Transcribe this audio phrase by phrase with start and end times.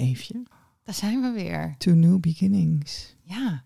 [0.00, 0.42] Eefje.
[0.82, 1.74] Daar zijn we weer.
[1.78, 3.16] To New Beginnings.
[3.22, 3.64] Ja,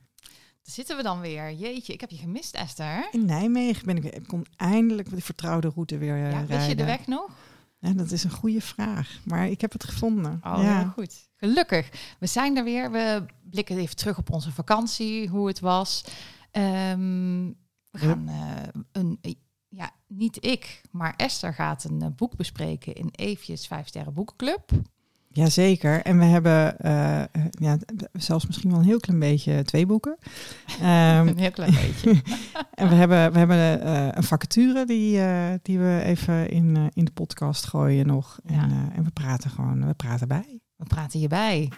[0.64, 1.52] daar zitten we dan weer.
[1.52, 3.08] Jeetje, ik heb je gemist, Esther.
[3.12, 6.56] In Nijmegen ben ik, ik kon eindelijk de vertrouwde route weer ja, rijden.
[6.56, 7.30] Wist je de weg nog?
[7.78, 10.40] Ja, dat is een goede vraag, maar ik heb het gevonden.
[10.42, 10.78] Oh, ja.
[10.78, 11.28] heel goed.
[11.36, 12.16] Gelukkig.
[12.18, 12.90] We zijn er weer.
[12.90, 16.04] We blikken even terug op onze vakantie, hoe het was.
[16.52, 17.56] Um,
[17.90, 19.18] we gaan uh, een,
[19.68, 24.70] ja, niet ik, maar Esther gaat een uh, boek bespreken in Eefjes Vijf Sterren Boekenclub.
[25.34, 26.02] Jazeker.
[26.02, 27.78] En we hebben uh, ja,
[28.12, 30.16] zelfs misschien wel een heel klein beetje twee boeken.
[30.80, 30.86] Um,
[31.28, 32.10] een heel klein beetje.
[32.74, 37.04] en we hebben, we hebben uh, een vacature die, uh, die we even in, in
[37.04, 38.38] de podcast gooien nog.
[38.46, 40.63] En we praten gewoon, we praten bij.
[40.76, 41.68] We praten hierbij.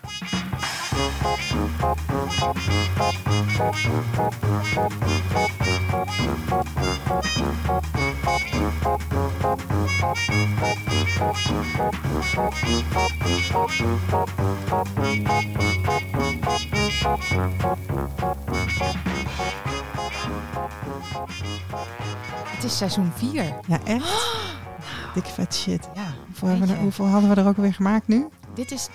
[22.44, 23.54] Het is seizoen 4.
[23.66, 24.04] Ja, echt?
[24.04, 25.88] Oh, Dikke vet shit.
[25.94, 28.28] Ja, hoeveel, we er, hoeveel hadden we er ook weer gemaakt nu?
[28.56, 28.88] Dit is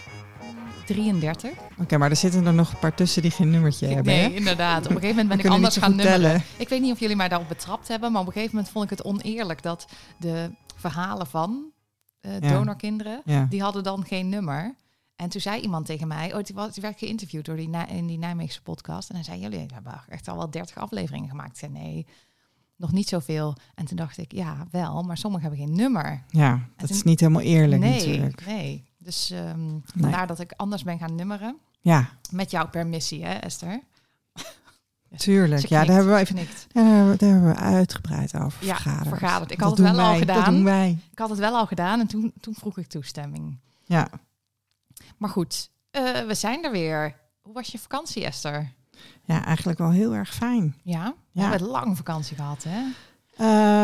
[0.86, 1.52] 33.
[1.52, 4.14] Oké, okay, maar er zitten er nog een paar tussen die geen nummertje nee, hebben.
[4.14, 4.86] Nee, inderdaad.
[4.86, 6.44] Op een gegeven moment ben ik anders gaan nummeren.
[6.58, 8.92] Ik weet niet of jullie mij daarop betrapt hebben, maar op een gegeven moment vond
[8.92, 9.86] ik het oneerlijk dat
[10.18, 11.72] de verhalen van
[12.22, 12.52] uh, ja.
[12.52, 13.46] donorkinderen, ja.
[13.50, 14.76] die hadden dan geen nummer.
[15.16, 18.08] En toen zei iemand tegen mij, oh, die, was, die werd geïnterviewd door die in
[18.08, 19.10] die Nijmeegse podcast.
[19.10, 21.52] En hij zei, jullie hebben echt al wel 30 afleveringen gemaakt.
[21.52, 22.06] Ik zei, nee,
[22.82, 23.56] nog niet zoveel.
[23.76, 26.24] En toen dacht ik, ja, wel, maar sommigen hebben geen nummer.
[26.30, 28.46] Ja, dat toen, is niet helemaal eerlijk nee, natuurlijk.
[28.46, 30.28] Nee, dus um, vandaar nee.
[30.28, 31.58] dat ik anders ben gaan nummeren.
[31.80, 32.10] Ja.
[32.32, 33.82] Met jouw permissie, hè, Esther?
[35.16, 39.08] Tuurlijk, ja, daar hebben we even, daar daar hebben we uitgebreid over ja, vergaderd.
[39.08, 39.52] vergaderd.
[39.52, 40.36] Ik had het wel wij, al gedaan.
[40.36, 40.98] Dat doen wij.
[41.12, 43.60] Ik had het wel al gedaan en toen, toen vroeg ik toestemming.
[43.84, 44.10] Ja.
[45.18, 47.16] Maar goed, uh, we zijn er weer.
[47.42, 48.72] Hoe was je vakantie, Esther?
[49.24, 50.76] Ja, eigenlijk wel heel erg fijn.
[50.84, 51.14] Ja?
[51.32, 52.84] We hebben een lange vakantie gehad, hè?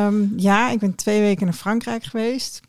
[0.06, 2.62] Um, ja, ik ben twee weken naar Frankrijk geweest.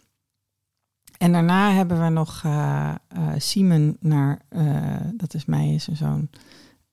[1.19, 5.97] En daarna hebben we nog uh, uh, Simon naar, uh, dat is mij en zijn
[5.97, 6.29] zoon,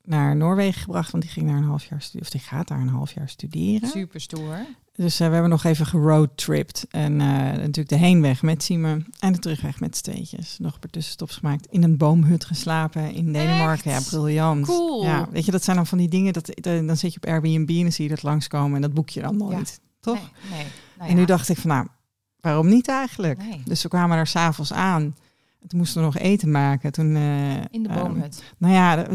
[0.04, 1.12] naar Noorwegen gebracht.
[1.12, 3.30] Want die ging daar een half jaar studeren, of die gaat daar een half jaar
[3.30, 3.90] studeren.
[3.90, 4.66] Super stoer.
[4.96, 6.86] Dus we hebben nog even geroadtripped.
[6.90, 10.58] En natuurlijk de heenweg met Simon en de terugweg met steetjes.
[10.60, 11.68] Nog een paar tussenstops gemaakt.
[11.70, 13.92] In een boomhut geslapen in Denemarken.
[13.92, 14.04] Echt?
[14.04, 14.66] Ja, briljant.
[14.66, 15.04] Cool.
[15.04, 17.70] Ja, weet je, dat zijn dan van die dingen, dat, dan zit je op Airbnb
[17.70, 18.76] en dan zie je dat langskomen.
[18.76, 19.90] En dat boek je dan nooit, ja.
[20.00, 20.20] toch?
[20.50, 20.66] Nee, nee.
[20.98, 21.88] Nou, en nu dacht ik van, nou,
[22.40, 23.38] waarom niet eigenlijk?
[23.38, 23.62] Nee.
[23.66, 25.16] Dus we kwamen er s'avonds aan.
[25.68, 26.92] Toen moesten we nog eten maken.
[26.92, 28.40] Toen, uh, In de boomhut.
[28.42, 29.08] Uh, nou ja,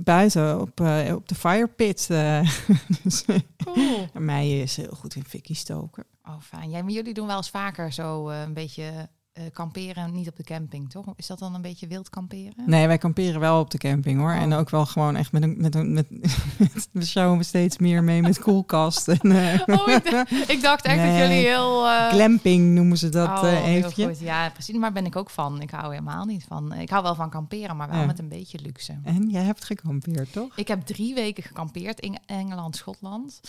[0.00, 2.06] buiten op, uh, op de firepit.
[3.02, 3.24] dus,
[3.64, 4.06] cool.
[4.18, 6.04] mij is heel goed in fikkie stoken.
[6.24, 6.70] Oh, fijn.
[6.70, 10.42] Jij, maar jullie doen wel eens vaker zo een beetje uh, kamperen, niet op de
[10.42, 11.06] camping, toch?
[11.16, 12.54] Is dat dan een beetje wild kamperen?
[12.66, 14.30] Nee, wij kamperen wel op de camping hoor.
[14.30, 14.40] Oh.
[14.40, 15.54] En ook wel gewoon echt met een.
[15.58, 19.08] Met een met, met, we showen steeds meer mee met koelkast.
[19.08, 21.86] En, uh, oh, ik, dacht, ik dacht echt nee, dat jullie heel.
[21.86, 22.08] Uh...
[22.08, 24.16] Glamping noemen ze dat oh, even.
[24.24, 24.76] Ja, precies.
[24.76, 25.60] Maar ben ik ook van.
[25.60, 26.72] Ik hou helemaal niet van.
[26.72, 28.06] Ik hou wel van kamperen, maar wel Ja.
[28.06, 28.98] met een beetje luxe.
[29.04, 30.56] En jij hebt gekampeerd, toch?
[30.56, 33.40] Ik heb drie weken gekampeerd in Engeland, Schotland.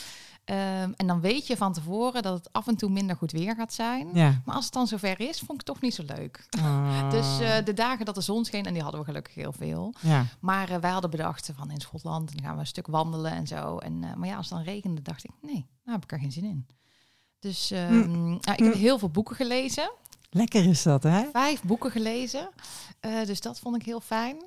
[0.49, 3.55] Um, en dan weet je van tevoren dat het af en toe minder goed weer
[3.55, 4.09] gaat zijn.
[4.13, 4.41] Ja.
[4.45, 6.47] Maar als het dan zover is, vond ik het toch niet zo leuk.
[6.49, 7.09] Ah.
[7.15, 9.93] Dus uh, de dagen dat de zon scheen, en die hadden we gelukkig heel veel.
[10.01, 10.25] Ja.
[10.39, 13.47] Maar uh, wij hadden bedacht van in Schotland, dan gaan we een stuk wandelen en
[13.47, 13.77] zo.
[13.77, 16.19] En, uh, maar ja, als het dan regende, dacht ik, nee, daar heb ik er
[16.19, 16.67] geen zin in.
[17.39, 18.37] Dus um, mm.
[18.41, 19.91] ja, ik heb heel veel boeken gelezen.
[20.29, 21.29] Lekker is dat, hè?
[21.31, 22.49] Vijf boeken gelezen.
[23.25, 24.43] Dus dat vond ik heel fijn.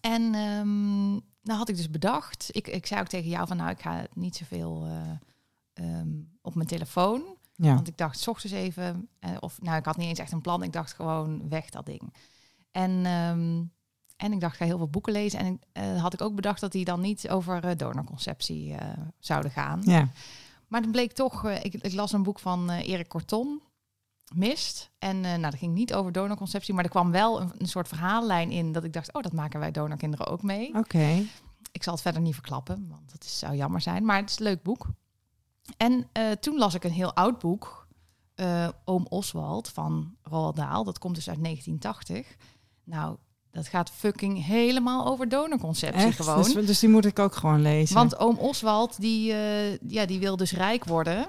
[0.00, 3.70] En um, nou had ik dus bedacht, ik, ik zei ook tegen jou van nou,
[3.70, 7.22] ik ga niet zoveel uh, um, op mijn telefoon.
[7.54, 7.74] Ja.
[7.74, 10.40] Want ik dacht, s ochtends even, uh, of nou, ik had niet eens echt een
[10.40, 10.62] plan.
[10.62, 12.14] Ik dacht gewoon weg dat ding.
[12.70, 13.72] En, um,
[14.16, 15.38] en ik dacht, ga heel veel boeken lezen.
[15.38, 15.60] En
[15.94, 18.74] uh, had ik ook bedacht dat die dan niet over donorconceptie
[19.18, 19.80] zouden gaan.
[19.84, 20.08] Ja.
[20.68, 23.60] Maar dan bleek toch, ik, ik las een boek van Erik Korton,
[24.34, 24.90] Mist.
[24.98, 27.88] En uh, nou, dat ging niet over donorconceptie, maar er kwam wel een, een soort
[27.88, 30.68] verhaallijn in dat ik dacht, oh, dat maken wij donorkinderen ook mee.
[30.68, 30.78] Oké.
[30.78, 31.26] Okay.
[31.72, 34.04] Ik zal het verder niet verklappen, want dat is, zou jammer zijn.
[34.04, 34.86] Maar het is een leuk boek.
[35.76, 37.86] En uh, toen las ik een heel oud boek,
[38.36, 40.84] uh, Oom Oswald van Roald Dahl.
[40.84, 42.36] Dat komt dus uit 1980.
[42.84, 43.16] Nou,
[43.50, 46.16] dat gaat fucking helemaal over donorconceptie Echt?
[46.16, 46.42] gewoon.
[46.42, 47.94] Dus, dus, die moet ik ook gewoon lezen.
[47.94, 51.26] Want oom Oswald, die, uh, ja, die wil dus rijk worden.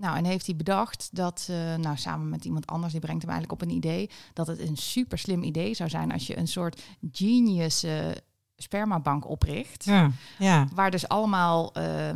[0.00, 3.30] Nou, en heeft hij bedacht dat, uh, nou, samen met iemand anders, die brengt hem
[3.30, 6.48] eigenlijk op een idee, dat het een super slim idee zou zijn als je een
[6.48, 6.82] soort
[7.12, 7.92] genius uh,
[8.56, 9.84] spermabank opricht.
[9.84, 10.66] Ja, ja.
[10.74, 12.10] Waar dus allemaal uh,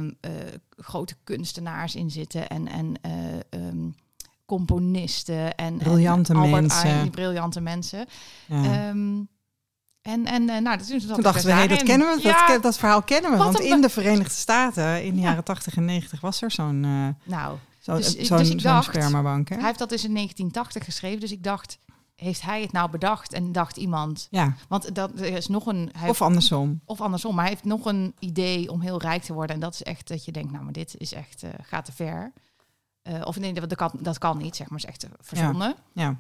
[0.77, 2.95] grote kunstenaars in zitten en, en
[3.51, 3.95] um,
[4.47, 7.11] componisten en briljante en mensen.
[7.11, 8.07] Briljante mensen.
[8.47, 8.89] Ja.
[8.89, 9.29] Um,
[10.03, 13.03] En, en nou, toen, toen dachten we, hey, dat kennen we, ja, dat, dat, verhaal
[13.03, 13.37] kennen we.
[13.37, 17.09] Want in de Verenigde Staten in de jaren 80 en 90 was er zo'n uh,
[17.23, 19.49] nou, zo, dus, zo'n dus zo spermabank.
[19.49, 19.57] Hè?
[19.57, 21.79] Hij heeft dat dus in 1980 geschreven, dus ik dacht,
[22.15, 24.27] heeft hij het nou bedacht en dacht iemand.
[24.31, 24.55] Ja.
[24.69, 25.91] Want dat er is nog een.
[26.07, 26.81] of andersom.
[26.85, 27.35] Of andersom.
[27.35, 29.55] Maar hij heeft nog een idee om heel rijk te worden.
[29.55, 31.93] En dat is echt dat je denkt, nou, maar dit is echt, uh, gaat te
[31.93, 32.33] ver.
[33.03, 35.75] Uh, of nee, dat kan, dat kan niet, zeg maar, is echt verzonnen.
[35.93, 36.03] Ja.
[36.03, 36.17] ja.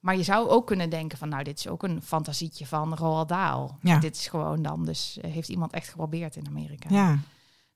[0.00, 3.28] Maar je zou ook kunnen denken van, nou, dit is ook een fantasietje van Roald
[3.28, 3.70] Dahl.
[3.80, 3.98] Ja.
[3.98, 6.88] Dit is gewoon dan, dus uh, heeft iemand echt geprobeerd in Amerika.
[6.88, 7.18] Ja.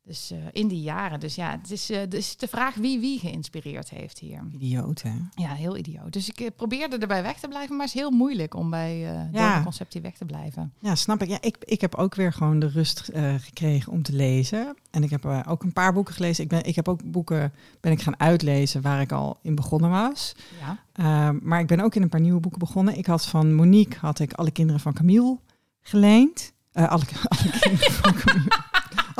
[0.03, 1.21] Dus uh, in die jaren.
[1.21, 4.43] Dus ja, het is, uh, dus de vraag wie wie geïnspireerd heeft hier.
[4.53, 5.13] Idioot, hè?
[5.35, 6.13] Ja, heel idioot.
[6.13, 8.99] Dus ik uh, probeerde erbij weg te blijven, maar het is heel moeilijk om bij
[9.33, 9.57] ja.
[9.57, 10.73] de conceptie weg te blijven.
[10.79, 11.29] Ja, snap ik.
[11.29, 14.77] Ja, ik, ik heb ook weer gewoon de rust gekregen om te lezen.
[14.91, 16.45] En ik heb ook een paar boeken gelezen.
[16.45, 19.91] Ik, ben, ik heb ook boeken ben ik gaan uitlezen waar ik al in begonnen
[19.91, 20.35] was.
[20.61, 20.79] Ja.
[20.93, 22.99] Ehm, maar ik ben ook in een paar nieuwe boeken begonnen.
[22.99, 25.39] Ik had van Monique had ik Alle Kinderen van Camille
[25.81, 26.53] geleend.
[26.73, 26.89] alle,
[27.29, 28.69] alle kinderen van Camille.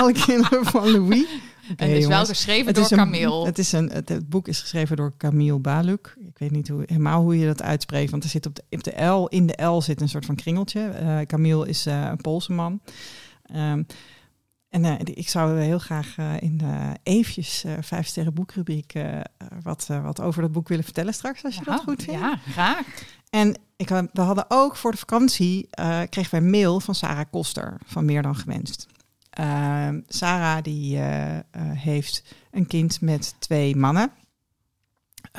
[0.01, 1.27] Alle kinderen van Louis.
[1.73, 3.45] Okay, en het is wel geschreven het door Camille.
[3.45, 6.17] Het, is een, het, boek is geschreven door Camille Baluk.
[6.21, 8.11] Ik weet niet hoe, helemaal hoe je dat uitspreekt.
[8.11, 10.35] Want er zit op de, op de L, in de L zit een soort van
[10.35, 10.93] kringeltje.
[11.03, 12.81] Uh, Camille is uh, een Poolse man.
[13.55, 13.87] Um,
[14.69, 18.93] en uh, ik zou heel graag in de eventjes vijf sterren boekrubriek
[19.63, 22.21] wat, wat over dat boek willen vertellen straks, als je dat goed vindt.
[22.21, 22.87] Ja, graag.
[23.31, 25.69] En ik, we hadden ook voor de vakantie,
[26.09, 28.87] kregen wij een mail van Sarah Koster van Meer Dan Gewenst.
[29.41, 34.11] Uh, Sarah die uh, uh, heeft een kind met twee mannen.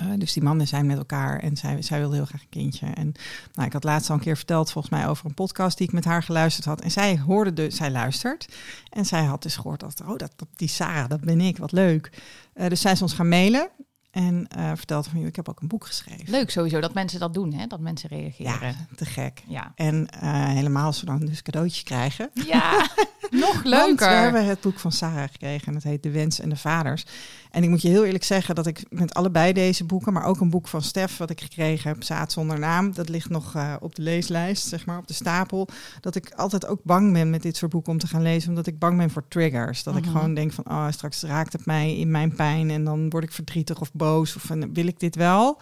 [0.02, 2.88] Uh, dus die mannen zijn met elkaar en zij, zij wilde heel graag een kindje.
[2.88, 3.12] En
[3.54, 5.94] nou, ik had laatst al een keer verteld, volgens mij, over een podcast die ik
[5.94, 6.82] met haar geluisterd had.
[6.82, 8.48] En zij hoorde de, zij luistert.
[8.90, 12.22] En zij had dus gehoord dat, oh, dat, die Sarah, dat ben ik, wat leuk.
[12.54, 13.70] dus zij is ons gaan mailen.
[14.12, 16.30] En uh, vertelde van, ik heb ook een boek geschreven.
[16.30, 17.68] Leuk sowieso dat mensen dat doen, hè?
[17.68, 18.60] dat mensen reageren.
[18.62, 19.44] Ja, te gek.
[19.48, 19.72] Ja.
[19.76, 22.30] En uh, helemaal als we dan dus cadeautjes krijgen.
[22.46, 22.90] Ja,
[23.32, 23.86] nog leuker.
[23.86, 26.56] Want we hebben het boek van Sarah gekregen en het heet De Wens en de
[26.56, 27.06] Vaders.
[27.52, 30.40] En ik moet je heel eerlijk zeggen dat ik met allebei deze boeken, maar ook
[30.40, 33.74] een boek van Stef wat ik gekregen heb, Zaad zonder naam, dat ligt nog uh,
[33.80, 35.68] op de leeslijst, zeg maar, op de stapel.
[36.00, 38.68] Dat ik altijd ook bang ben met dit soort boeken om te gaan lezen, omdat
[38.68, 39.84] ik bang ben voor triggers.
[39.84, 40.12] Dat ik mhm.
[40.12, 43.32] gewoon denk van, oh, straks raakt het mij in mijn pijn en dan word ik
[43.32, 45.58] verdrietig of boos of wil ik dit wel.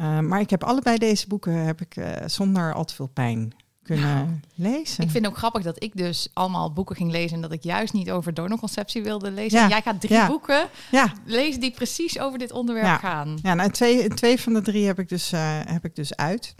[0.00, 3.52] Uh, maar ik heb allebei deze boeken heb ik uh, zonder al te veel pijn
[3.88, 5.04] kunnen lezen.
[5.04, 7.62] Ik vind het ook grappig dat ik dus allemaal boeken ging lezen en dat ik
[7.62, 9.58] juist niet over donorconceptie wilde lezen.
[9.58, 9.68] Ja.
[9.68, 11.12] jij gaat drie boeken ja.
[11.24, 13.38] lezen die precies over dit onderwerp gaan.
[13.42, 16.54] Ja, nou, twee, twee van de drie heb ik dus, uh, heb ik dus uit.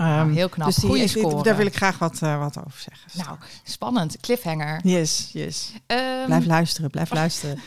[0.00, 0.66] Um, heel knap.
[0.66, 1.42] Dus score.
[1.42, 3.24] Daar wil ik graag wat, uh, wat over zeggen.
[3.24, 4.20] Nou, spannend.
[4.20, 4.80] Cliffhanger.
[4.82, 5.72] Yes, yes.
[5.86, 7.60] Um, blijf luisteren, blijf luisteren.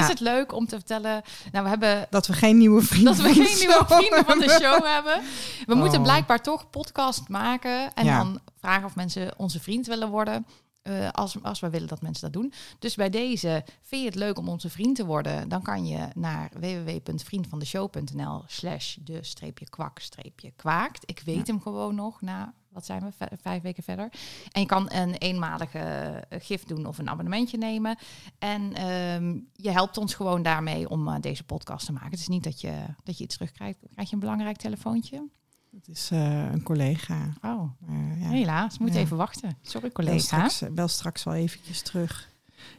[0.00, 1.22] Is het leuk om te vertellen?
[1.52, 3.16] Nou, we hebben dat we geen nieuwe vrienden.
[3.16, 5.20] Dat we geen nieuwe vrienden van de show hebben.
[5.66, 6.04] We moeten oh.
[6.04, 10.46] blijkbaar toch podcast maken en dan vragen of mensen onze vriend willen worden.
[10.82, 12.52] Uh, als, als we willen dat mensen dat doen.
[12.78, 15.48] Dus bij deze, vind je het leuk om onze vriend te worden?
[15.48, 21.02] Dan kan je naar www.vriendvandeshow.nl slash de streepje kwak streepje kwaakt.
[21.06, 24.08] Ik weet hem gewoon nog na wat zijn we, vijf weken verder.
[24.52, 27.98] En je kan een eenmalige eh, gift doen of een abonnementje nemen.
[28.38, 32.10] En ehm, je helpt ons gewoon daarmee om uh, deze podcast te maken.
[32.10, 32.72] Het is niet dat je,
[33.04, 33.78] dat je iets terugkrijgt.
[33.92, 35.28] Krijg je een belangrijk telefoontje?
[35.76, 37.32] Het is uh, een collega.
[37.42, 37.70] Oh,
[38.18, 38.28] ja.
[38.28, 38.78] helaas.
[38.78, 39.00] Moet ja.
[39.00, 39.56] even wachten.
[39.62, 40.36] Sorry, collega.
[40.36, 42.30] Bel straks, bel straks wel eventjes terug.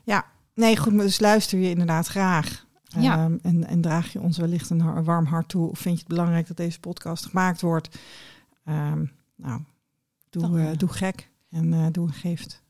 [0.04, 0.94] Ja, nee, goed.
[0.94, 2.66] Maar dus luister je inderdaad graag.
[3.00, 3.26] Ja.
[3.26, 5.70] Um, en, en draag je ons wellicht een warm hart toe?
[5.70, 8.00] Of vind je het belangrijk dat deze podcast gemaakt wordt?
[8.66, 9.62] Um, nou,
[10.42, 12.62] Doe, uh, doe gek en uh, doe een gift.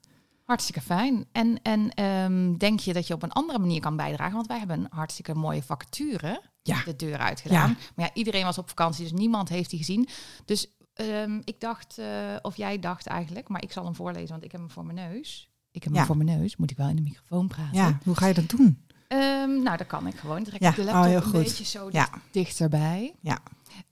[0.44, 1.26] Hartstikke fijn.
[1.32, 4.36] En, en um, denk je dat je op een andere manier kan bijdragen?
[4.36, 6.84] Want wij hebben een hartstikke mooie vacature ja.
[6.86, 7.70] de deur uitgedaan.
[7.70, 7.76] Ja.
[7.96, 10.08] Maar ja, iedereen was op vakantie, dus niemand heeft die gezien.
[10.46, 12.06] Dus um, ik dacht, uh,
[12.42, 15.10] of jij dacht eigenlijk, maar ik zal hem voorlezen, want ik heb hem voor mijn
[15.10, 15.50] neus.
[15.72, 16.08] Ik heb hem ja.
[16.08, 17.76] voor mijn neus, moet ik wel in de microfoon praten.
[17.76, 18.86] Ja, hoe ga je dat doen?
[19.08, 20.44] Um, nou, dat kan ik gewoon.
[20.44, 20.70] Trek ja.
[20.70, 22.10] ik de laptop oh, een beetje zo ja.
[22.32, 23.16] dichterbij.
[23.20, 23.40] Ja.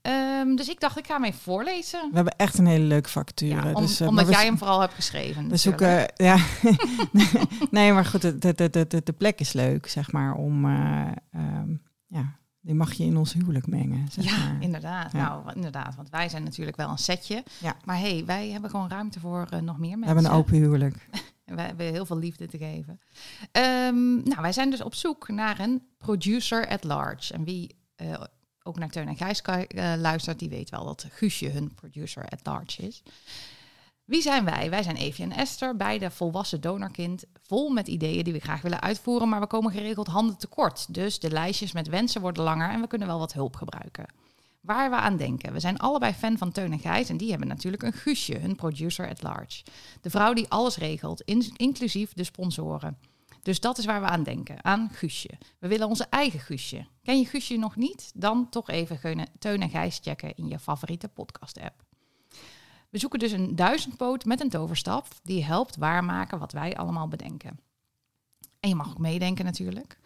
[0.02, 2.08] Um, dus ik dacht, ik ga hem even voorlezen.
[2.10, 3.74] We hebben echt een hele leuke factuur.
[3.74, 5.48] om, dus, uh, omdat jij hem vooral hebt geschreven.
[5.48, 6.36] We zoeken, ja.
[7.70, 11.82] nee, maar goed, de, de, de, de, plek is leuk, zeg maar, om, uh, um,
[12.06, 14.08] ja, die mag je in ons huwelijk mengen.
[14.10, 14.62] Zeg ja, maar.
[14.62, 15.12] inderdaad.
[15.12, 15.28] Ja.
[15.28, 17.44] Nou, inderdaad, want wij zijn natuurlijk wel een setje.
[17.58, 17.76] Ja.
[17.84, 20.00] Maar hey, wij hebben gewoon ruimte voor uh, nog meer mensen.
[20.00, 21.08] We hebben een open huwelijk.
[21.44, 23.00] en wij hebben heel veel liefde te geven.
[23.52, 27.34] Um, nou, wij zijn dus op zoek naar een producer at large.
[27.34, 27.76] En wie
[28.62, 32.40] ook naar Teun en Gijs uh, luistert, die weet wel dat Guusje hun producer at
[32.42, 33.02] large is.
[34.04, 34.70] Wie zijn wij?
[34.70, 38.80] Wij zijn Evie en Esther, beide volwassen donorkind, vol met ideeën die we graag willen
[38.80, 40.94] uitvoeren, maar we komen geregeld handen tekort.
[40.94, 44.06] Dus de lijstjes met wensen worden langer en we kunnen wel wat hulp gebruiken.
[44.60, 45.52] waar we aan denken.
[45.52, 48.56] We zijn allebei fan van Teun en Gijs en die hebben natuurlijk een Guusje, hun
[48.56, 49.62] producer at large.
[50.00, 51.20] De vrouw die alles regelt,
[51.56, 52.98] inclusief de sponsoren.
[53.42, 55.30] Dus dat is waar we aan denken, aan Guusje.
[55.58, 56.86] We willen onze eigen Guusje.
[57.02, 58.12] Ken je Guusje nog niet?
[58.14, 61.84] Dan toch even Teun en Gijs checken in je favoriete podcast-app.
[62.90, 67.60] We zoeken dus een duizendpoot met een toverstaf die helpt waarmaken wat wij allemaal bedenken.
[68.62, 69.98] En je mag ook meedenken natuurlijk.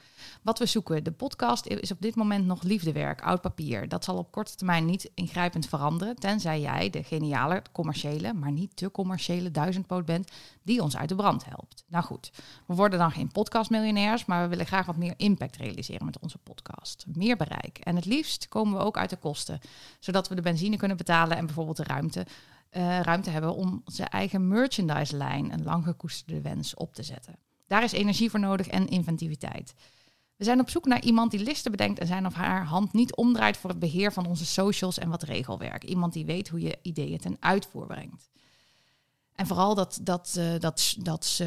[0.42, 3.88] Wat we zoeken, de podcast is op dit moment nog liefdewerk, oud papier.
[3.88, 8.76] Dat zal op korte termijn niet ingrijpend veranderen, tenzij jij de geniale, commerciële, maar niet
[8.76, 10.32] te commerciële duizendpoot bent
[10.62, 11.84] die ons uit de brand helpt.
[11.88, 12.32] Nou goed,
[12.66, 16.38] we worden dan geen podcastmiljonairs, maar we willen graag wat meer impact realiseren met onze
[16.38, 17.04] podcast.
[17.14, 17.78] Meer bereik.
[17.78, 19.60] En het liefst komen we ook uit de kosten,
[20.00, 22.26] zodat we de benzine kunnen betalen en bijvoorbeeld de ruimte
[22.70, 27.45] uh, ruimte hebben om onze eigen merchandise-lijn, een lang gekoesterde wens, op te zetten.
[27.66, 29.74] Daar is energie voor nodig en inventiviteit.
[30.36, 33.16] We zijn op zoek naar iemand die listen bedenkt en zijn of haar hand niet
[33.16, 35.84] omdraait voor het beheer van onze socials en wat regelwerk.
[35.84, 38.28] Iemand die weet hoe je ideeën ten uitvoer brengt.
[39.36, 41.46] En vooral dat, dat, uh, dat, dat ze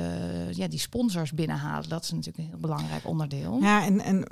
[0.51, 3.60] ja, die sponsors binnenhalen, dat is natuurlijk een heel belangrijk onderdeel.
[3.62, 4.27] Ja, en, en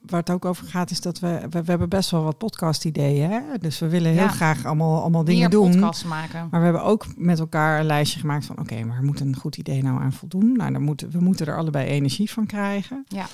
[0.00, 3.30] waar het ook over gaat, is dat we, we, hebben best wel wat podcast-ideeën.
[3.30, 3.40] Hè?
[3.58, 5.70] Dus we willen heel graag allemaal, allemaal dingen Meer doen.
[5.70, 6.48] podcasts maken.
[6.50, 9.36] Maar we hebben ook met elkaar een lijstje gemaakt van: oké, maar er moet een
[9.36, 10.52] goed idee nou aan voldoen.
[10.56, 13.04] Nou, dan moeten, we moeten er allebei energie van krijgen.
[13.08, 13.26] Ja.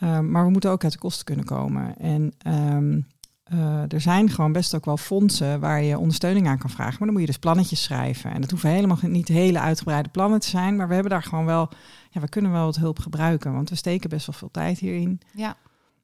[0.00, 1.98] Um, maar we moeten ook uit de kosten kunnen komen.
[1.98, 3.06] En um,
[3.52, 6.96] uh, er zijn gewoon best ook wel fondsen waar je ondersteuning aan kan vragen.
[6.98, 8.32] Maar dan moet je dus plannetjes schrijven.
[8.32, 10.76] En dat hoeven helemaal niet hele uitgebreide plannen te zijn.
[10.76, 11.68] Maar we hebben daar gewoon wel,
[12.10, 13.52] ja, we kunnen wel wat hulp gebruiken.
[13.52, 15.20] Want we steken best wel veel tijd hierin.
[15.34, 15.56] Ja.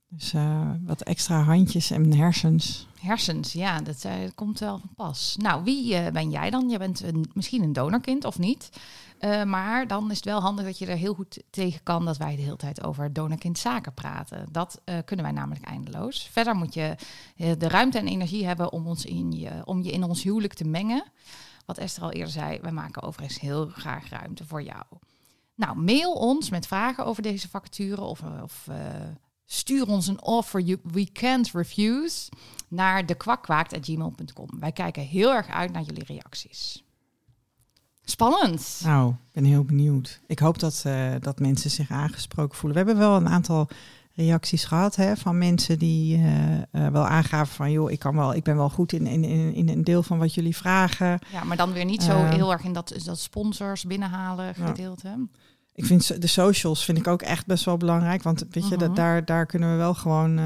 [0.08, 2.86] Dus uh, wat extra handjes en hersens.
[3.00, 5.36] Hersens, ja, dat, uh, komt wel van pas.
[5.38, 6.68] Nou, wie ben jij dan?
[6.68, 8.70] Je bent een, misschien een donorkind of niet.
[9.24, 12.16] Uh, maar dan is het wel handig dat je er heel goed tegen kan dat
[12.16, 14.46] wij de hele tijd over donorkindzaken praten.
[14.50, 16.28] Dat uh, kunnen wij namelijk eindeloos.
[16.32, 16.94] Verder moet je
[17.36, 20.54] uh, de ruimte en energie hebben om, ons in je, om je in ons huwelijk
[20.54, 21.04] te mengen.
[21.66, 24.84] Wat Esther al eerder zei, we maken overigens heel graag ruimte voor jou.
[25.54, 28.68] Nou, mail ons met vragen over deze vacature of, of
[29.46, 32.28] stuur ons een offer you, we can't refuse
[32.68, 34.48] naar dekwakwaakt.gmail.com.
[34.60, 36.84] Wij kijken heel erg uit naar jullie reacties.
[38.04, 38.80] Spannend.
[38.84, 40.20] Nou, ik ben heel benieuwd.
[40.26, 42.78] Ik hoop dat, uh, dat mensen zich aangesproken voelen.
[42.78, 43.68] We hebben wel een aantal
[44.14, 48.34] reacties gehad hè, van mensen die uh, uh, wel aangaven van joh, ik kan wel,
[48.34, 51.18] ik ben wel goed in, in, in, in een deel van wat jullie vragen.
[51.32, 55.08] Ja, maar dan weer niet zo heel erg in dat, dat sponsors binnenhalen gedeelte.
[55.08, 55.16] Ja.
[55.74, 58.22] Ik vind de socials vind ik ook echt best wel belangrijk.
[58.22, 58.96] Want weet je, dat, mhm.
[58.96, 60.40] daar, daar kunnen we wel gewoon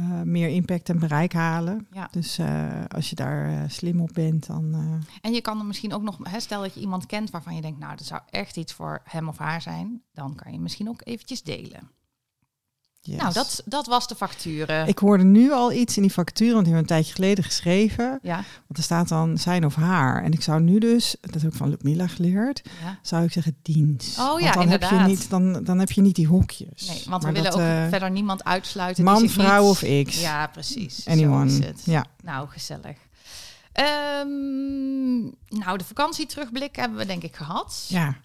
[0.00, 1.86] uh, meer impact en bereik halen.
[1.92, 2.08] Ja.
[2.10, 4.74] Dus uh, als je daar uh, slim op bent, dan.
[5.20, 7.60] En je kan er misschien ook nog, hè, stel dat je iemand kent waarvan je
[7.60, 10.88] denkt, nou, dat zou echt iets voor hem of haar zijn, dan kan je misschien
[10.88, 11.90] ook eventjes delen.
[13.06, 14.86] Nou, dat, dat was de facturen.
[14.88, 18.18] Ik hoorde nu al iets in die facturen, want die hebben een tijdje geleden geschreven.
[18.22, 18.34] Ja.
[18.34, 20.22] Want er staat dan zijn of haar.
[20.22, 22.98] En ik zou nu dus, dat heb ik van Ludmilla geleerd, ja.
[23.02, 24.18] zou ik zeggen dienst.
[24.18, 24.90] Oh ja, dan inderdaad.
[24.90, 26.88] Heb je niet, dan, dan heb je niet die hokjes.
[26.88, 29.04] Nee, want we willen ook uh, verder niemand uitsluiten.
[29.04, 30.20] Man, vrouw of X.
[30.20, 31.08] Ja, precies.
[31.08, 31.74] Anyone.
[31.84, 32.04] Ja.
[32.22, 32.96] Nou, gezellig.
[34.20, 37.84] Um, nou, de vakantietrugblik hebben we denk ik gehad.
[37.88, 38.16] Ja.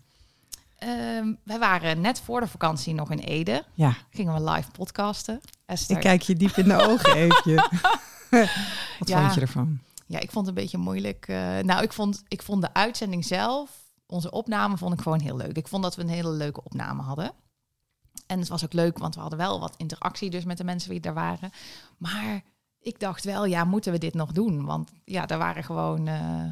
[0.84, 3.64] Um, wij waren net voor de vakantie nog in Ede.
[3.74, 3.96] Ja.
[4.10, 5.42] Gingen we live podcasten.
[5.66, 5.96] Esther.
[5.96, 7.56] Ik kijk je diep in de ogen even.
[9.00, 9.22] Wat ja.
[9.22, 9.80] vond je ervan?
[10.06, 11.28] Ja, ik vond het een beetje moeilijk.
[11.28, 13.70] Uh, nou, ik vond, ik vond de uitzending zelf,
[14.06, 15.58] onze opname, vond ik gewoon heel leuk.
[15.58, 17.32] Ik vond dat we een hele leuke opname hadden.
[18.28, 20.90] En het was ook leuk, want we hadden wel wat interactie dus met de mensen
[20.90, 21.52] die er waren.
[21.98, 22.42] Maar
[22.80, 24.66] ik dacht wel, ja, moeten we dit nog doen?
[24.66, 26.08] Want ja, er waren gewoon...
[26.08, 26.52] Uh,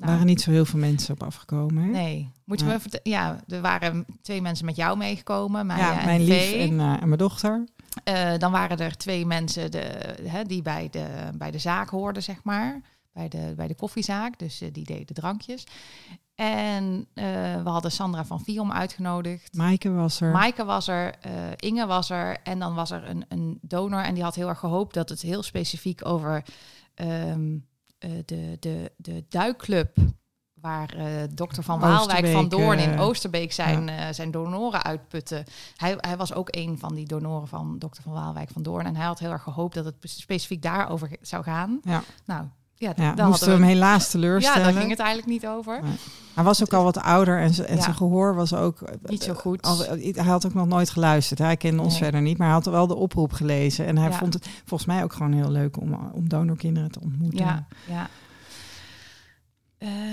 [0.00, 1.82] er waren niet zo heel veel mensen op afgekomen.
[1.82, 1.90] Hè?
[1.90, 2.32] Nee.
[2.44, 2.78] Moet je ja.
[2.84, 5.66] me Ja, er waren twee mensen met jou meegekomen.
[5.66, 7.64] Ja, mijn lief en, uh, en, mijn dochter.
[8.04, 12.22] Uh, dan waren er twee mensen de, hè, die bij de, bij de zaak hoorden,
[12.22, 12.80] zeg maar.
[13.12, 14.38] Bij de, bij de koffiezaak.
[14.38, 15.66] Dus uh, die deden de drankjes.
[16.34, 17.06] En
[17.62, 19.54] we hadden Sandra van Viom uitgenodigd.
[19.54, 20.30] Maaike was er.
[20.30, 21.14] Maaike was er.
[21.56, 22.36] Inge was er.
[22.42, 24.02] En dan was er een, een donor.
[24.02, 26.44] En die had heel erg gehoopt dat het heel specifiek over...
[26.94, 27.66] Um,
[28.04, 29.96] uh, de, de, de duikclub
[30.60, 34.08] waar uh, dokter Van Waalwijk van Doorn in Oosterbeek zijn, ja.
[34.08, 35.44] uh, zijn donoren uitputten.
[35.76, 38.86] Hij, hij was ook een van die donoren van dokter Van Waalwijk van Doorn.
[38.86, 41.80] En hij had heel erg gehoopt dat het specifiek daarover zou gaan.
[41.82, 42.02] Ja.
[42.24, 42.46] Nou,
[42.78, 44.60] ja, ja dan moesten we hem helaas teleurstellen.
[44.60, 45.82] Ja, daar ging het eigenlijk niet over.
[45.82, 45.92] Nee.
[46.34, 47.82] Hij was ook al wat ouder en, en ja.
[47.82, 48.80] zijn gehoor was ook...
[49.02, 49.62] Niet zo goed.
[49.62, 51.38] Al, hij had ook nog nooit geluisterd.
[51.38, 52.02] Hij kende ons nee.
[52.02, 53.86] verder niet, maar hij had wel de oproep gelezen.
[53.86, 54.18] En hij ja.
[54.18, 57.44] vond het volgens mij ook gewoon heel leuk om, om donorkinderen te ontmoeten.
[57.44, 58.08] Ja, ja.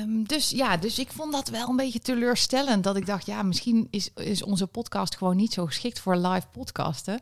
[0.01, 2.83] Um, dus ja, dus ik vond dat wel een beetje teleurstellend.
[2.83, 6.47] Dat ik dacht, ja, misschien is, is onze podcast gewoon niet zo geschikt voor live
[6.51, 7.19] podcasten.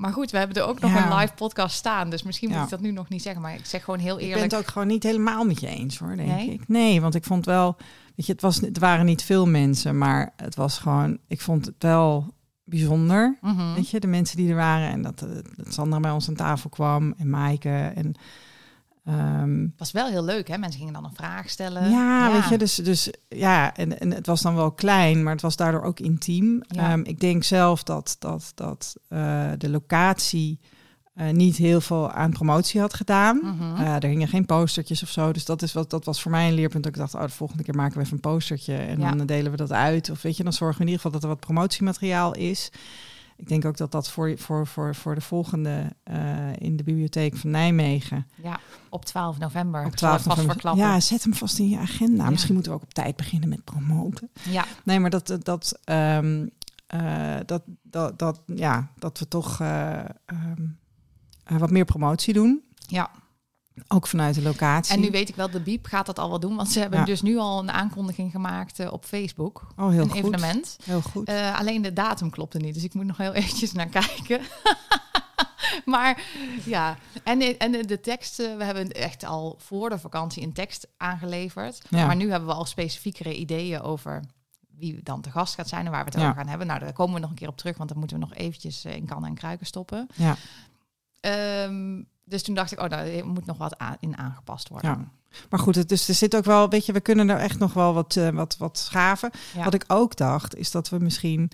[0.00, 2.10] Maar goed, we hebben er ook nog een live podcast staan.
[2.10, 3.42] Dus misschien moet ik dat nu nog niet zeggen.
[3.42, 4.42] Maar ik zeg gewoon heel eerlijk.
[4.42, 6.50] Ik ben het ook gewoon niet helemaal met je eens hoor, denk nee?
[6.50, 6.68] ik.
[6.68, 7.76] Nee, want ik vond wel...
[8.16, 9.98] Weet je, het, was, het waren niet veel mensen.
[9.98, 11.18] Maar het was gewoon...
[11.26, 13.38] Ik vond het wel bijzonder.
[13.40, 14.90] Mm Weet je, de mensen die er waren.
[14.90, 17.14] En dat, dat Sandra bij ons aan tafel kwam.
[17.18, 17.92] En Maaike.
[17.94, 18.14] En
[19.10, 20.58] Um, was wel heel leuk, hè?
[20.58, 21.90] Mensen gingen dan een vraag stellen.
[21.90, 25.42] Ja, weet je, dus, dus ja, en, en het was dan wel klein, maar het
[25.42, 26.62] was daardoor ook intiem.
[26.62, 30.60] Ehm, ik denk zelf dat, dat, dat uh, de locatie
[31.14, 33.40] uh, niet heel veel aan promotie had gedaan.
[33.42, 35.32] Mm er hingen geen postertjes of zo.
[35.32, 36.84] Dus dat, is wat, dat was voor mij een leerpunt.
[36.84, 39.50] Dat ik dacht, oh, de volgende keer maken we even een postertje en dan delen
[39.50, 40.10] we dat uit.
[40.10, 42.70] Of weet je, dan zorgen we in ieder geval dat er wat promotiemateriaal is.
[43.40, 47.36] Ik denk ook dat dat voor, voor, voor, voor de volgende uh, in de bibliotheek
[47.36, 48.26] van Nijmegen.
[48.42, 49.84] Ja, op 12 november.
[49.84, 50.76] Op 12 november.
[50.76, 52.30] Ja, zet hem vast in je agenda.
[52.30, 54.30] Misschien moeten we ook op tijd beginnen met promoten.
[54.42, 54.64] Ja.
[54.84, 56.50] Nee, maar dat, dat, um,
[56.94, 60.78] uh, dat, dat, dat, ja, dat we toch uh, um,
[61.58, 62.62] wat meer promotie doen.
[62.86, 63.10] Ja.
[63.88, 64.94] Ook vanuit de locatie.
[64.94, 66.56] En nu weet ik wel, de Biep gaat dat al wel doen.
[66.56, 69.66] Want ze hebben dus nu al een aankondiging gemaakt uh, op Facebook.
[69.76, 70.18] Oh, heel een goed.
[70.18, 70.76] evenement.
[70.84, 71.28] Heel goed.
[71.28, 72.74] Uh, alleen de datum klopte niet.
[72.74, 74.40] Dus ik moet nog heel eventjes naar kijken.
[75.84, 76.22] maar
[76.64, 81.82] ja, en, en de teksten, we hebben echt al voor de vakantie een tekst aangeleverd.
[81.88, 82.06] Ja.
[82.06, 84.22] Maar nu hebben we al specifiekere ideeën over
[84.80, 86.66] wie dan te gast gaat zijn en waar we het over gaan hebben.
[86.66, 88.84] Nou, daar komen we nog een keer op terug, want dan moeten we nog eventjes
[88.84, 90.08] eh, in kannen en kruiken stoppen.
[90.14, 90.36] Ja.
[91.64, 94.90] Um, dus toen dacht ik, oh, daar moet nog wat in aangepast worden.
[94.90, 95.08] Ja.
[95.50, 97.72] Maar goed, het, dus er zit ook wel, weet je, we kunnen er echt nog
[97.72, 99.30] wel wat, uh, wat, wat schaven.
[99.64, 101.50] Wat ik ook dacht, is dat we misschien,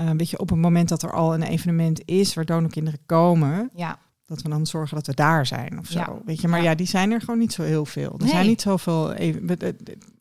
[0.00, 3.70] uh, weet je, op het moment dat er al een evenement is waar donorkinderen komen,
[3.74, 3.98] ja.
[4.26, 6.22] dat we dan zorgen dat we daar zijn of zo.
[6.24, 6.74] Weet je, maar ja.
[6.74, 8.16] die zijn er gewoon niet zo heel veel.
[8.20, 9.58] Er zijn niet zoveel even,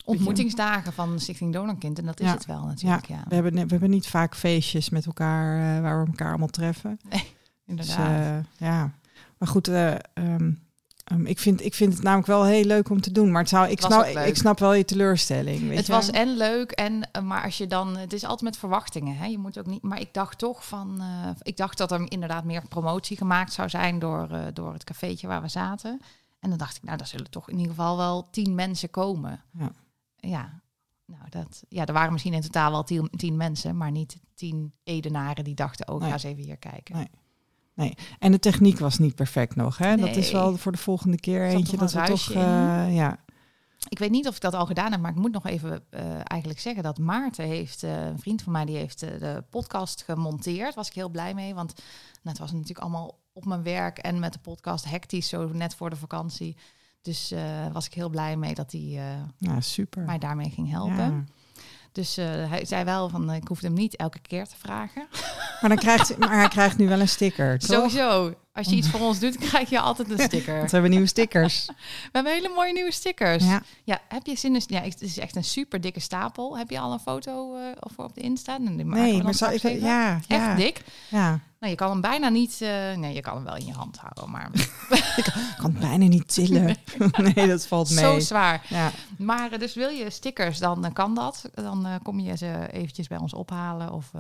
[0.05, 3.07] ontmoetingsdagen van Stichting Donorkind en dat is het wel natuurlijk.
[3.07, 3.23] Ja.
[3.27, 6.99] We, hebben, we hebben niet vaak feestjes met elkaar uh, waar we elkaar allemaal treffen.
[7.09, 7.23] Nee,
[7.65, 8.43] inderdaad.
[8.59, 8.91] Dus, ja.
[9.37, 10.67] Maar goed, uh, um,
[11.11, 13.31] um, ik, vind, ik vind het namelijk wel heel leuk om te doen.
[13.31, 15.67] Maar het zou, ik, snap, ik snap wel je teleurstelling.
[15.67, 15.91] Weet het je?
[15.91, 17.97] was en leuk, en, uh, maar als je dan...
[17.97, 19.17] Het is altijd met verwachtingen.
[19.17, 19.25] Hè?
[19.25, 19.81] Je moet ook niet...
[19.81, 20.97] Maar ik dacht toch van...
[21.01, 23.99] Uh, ik dacht dat er inderdaad meer promotie gemaakt zou zijn...
[23.99, 26.01] door, door het cafeetje waar we zaten.
[26.39, 29.43] En dan dacht ik, nou, daar zullen toch in ieder geval wel tien mensen komen.
[29.51, 29.71] Ja.
[30.15, 30.61] Ja,
[31.05, 34.73] nou, dat, ja, er waren misschien in totaal wel tien, tien mensen, maar niet tien
[34.83, 36.07] Edenaren die dachten, oh, nee.
[36.07, 36.95] ga eens even hier kijken.
[36.95, 37.09] Nee.
[37.75, 39.77] Nee, en de techniek was niet perfect nog.
[39.77, 39.95] Hè?
[39.95, 42.29] Dat is wel voor de volgende keer eentje dat we toch.
[42.29, 43.23] Uh, ja.
[43.89, 45.99] Ik weet niet of ik dat al gedaan heb, maar ik moet nog even uh,
[46.23, 50.75] eigenlijk zeggen dat Maarten heeft, uh, een vriend van mij, die heeft de podcast gemonteerd.
[50.75, 51.73] Was ik heel blij mee, want
[52.23, 55.89] het was natuurlijk allemaal op mijn werk en met de podcast hectisch, zo net voor
[55.89, 56.57] de vakantie.
[57.01, 57.33] Dus
[57.71, 59.01] was ik heel blij mee dat hij
[59.37, 60.03] ja, super.
[60.03, 60.95] mij daarmee ging helpen.
[60.95, 61.23] Ja.
[61.95, 65.07] Dus uh, hij zei wel van, ik hoef hem niet elke keer te vragen.
[65.61, 67.69] Maar, dan krijgt, maar hij krijgt nu wel een sticker, toch?
[67.69, 68.33] Sowieso.
[68.53, 70.55] Als je iets voor ons doet, krijg je altijd een sticker.
[70.55, 71.65] Want we hebben nieuwe stickers.
[72.11, 73.45] we hebben hele mooie nieuwe stickers.
[73.45, 73.63] Ja.
[73.83, 74.61] ja heb je zin in...
[74.67, 76.57] Ja, het is echt een super dikke stapel.
[76.57, 78.57] Heb je al een foto uh, of op de Insta?
[78.57, 79.61] Nee, maar zou ik...
[79.61, 80.55] Ja, Echt ja.
[80.55, 80.81] dik?
[81.07, 81.39] Ja.
[81.65, 82.59] Nou, je kan hem bijna niet...
[82.61, 84.49] Uh, nee, je kan hem wel in je hand houden, maar...
[85.17, 86.75] ik kan het bijna niet tillen.
[87.35, 88.03] nee, dat valt mee.
[88.03, 88.65] Zo zwaar.
[88.69, 88.91] Ja.
[89.17, 91.49] Maar uh, dus wil je stickers, dan uh, kan dat.
[91.53, 93.91] Dan kom je ze eventjes bij ons ophalen.
[93.91, 94.11] Of,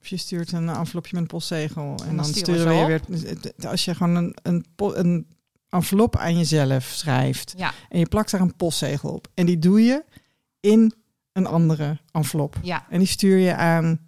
[0.00, 1.82] of je stuurt een envelopje met een postzegel.
[1.82, 3.68] En, en dan, dan sturen we je weer...
[3.68, 5.26] Als je gewoon een, een, een
[5.68, 7.54] envelop aan jezelf schrijft...
[7.56, 7.72] Ja.
[7.88, 9.28] en je plakt daar een postzegel op...
[9.34, 10.04] en die doe je
[10.60, 10.94] in
[11.32, 12.56] een andere envelop.
[12.62, 12.86] Ja.
[12.90, 13.98] En die stuur je aan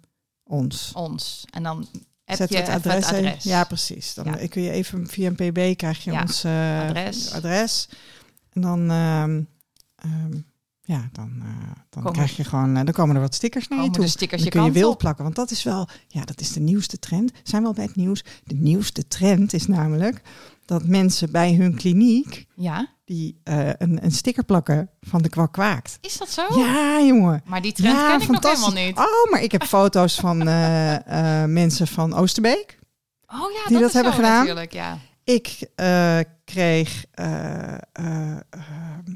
[0.43, 0.91] ons.
[0.93, 1.45] Ons.
[1.49, 1.87] En dan
[2.35, 3.43] Zet je het adres, het adres.
[3.43, 4.13] Ja, precies.
[4.13, 4.47] Dan ja.
[4.47, 6.21] kun je even via een pb krijg je ja.
[6.21, 7.31] ons uh, adres.
[7.31, 7.89] adres.
[8.53, 9.47] En dan, um,
[10.05, 10.45] um,
[10.81, 11.45] ja, dan, uh,
[11.89, 12.11] dan Kom.
[12.11, 14.07] krijg je gewoon, uh, dan komen er wat stickers naar je toe.
[14.07, 16.99] Stickers dan kun je wild plakken, want dat is wel, ja, dat is de nieuwste
[16.99, 17.31] trend.
[17.43, 18.23] Zijn wel bij het nieuws.
[18.43, 20.21] De nieuwste trend is namelijk
[20.65, 22.89] dat mensen bij hun kliniek ja.
[23.07, 25.97] Die uh, een, een sticker plakken van de kwak kwaakt.
[26.01, 26.59] Is dat zo?
[26.59, 27.41] Ja, jongen.
[27.45, 28.97] Maar die trend ja, ken ik nog helemaal niet.
[28.97, 30.99] Oh, maar ik heb foto's van uh, uh,
[31.43, 32.79] mensen van Oosterbeek.
[33.27, 34.37] Oh ja, die dat, dat hebben zo, gedaan.
[34.37, 34.97] Natuurlijk, ja.
[35.27, 35.69] Ik
[36.45, 37.05] kreeg,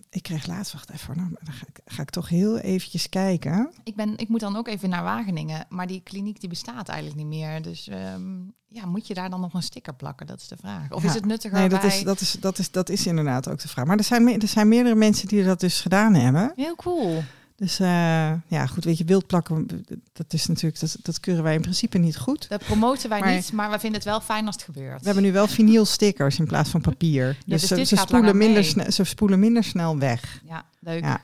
[0.09, 3.71] ik kreeg laatst, wacht even, nou, dan ga ik, ga ik toch heel eventjes kijken.
[3.83, 7.19] Ik, ben, ik moet dan ook even naar Wageningen, maar die kliniek die bestaat eigenlijk
[7.19, 7.61] niet meer.
[7.61, 10.27] Dus um, ja, moet je daar dan nog een sticker plakken?
[10.27, 10.91] Dat is de vraag.
[10.91, 11.89] Of ja, is het nuttiger Nee, dat, bij...
[11.89, 13.85] is, dat, is, dat, is, dat is inderdaad ook de vraag.
[13.85, 16.51] Maar er zijn, er zijn meerdere mensen die dat dus gedaan hebben.
[16.55, 17.23] Heel cool.
[17.61, 21.53] Dus uh, ja, goed, weet je, wild plakken, dat is natuurlijk, dat, dat keuren wij
[21.53, 22.49] in principe niet goed.
[22.49, 24.99] Dat promoten wij maar, niet, maar we vinden het wel fijn als het gebeurt.
[24.99, 27.27] We hebben nu wel vinyl stickers in plaats van papier.
[27.27, 30.41] Ja, dus, dus ze, spoelen minder snel, ze spoelen minder snel weg.
[30.45, 31.03] Ja, leuk.
[31.03, 31.21] Ja,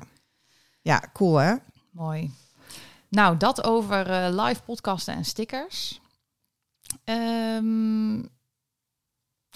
[0.81, 1.55] ja cool hè?
[1.91, 2.31] Mooi.
[3.09, 6.01] Nou, dat over uh, live podcasten en stickers.
[7.05, 8.29] Um,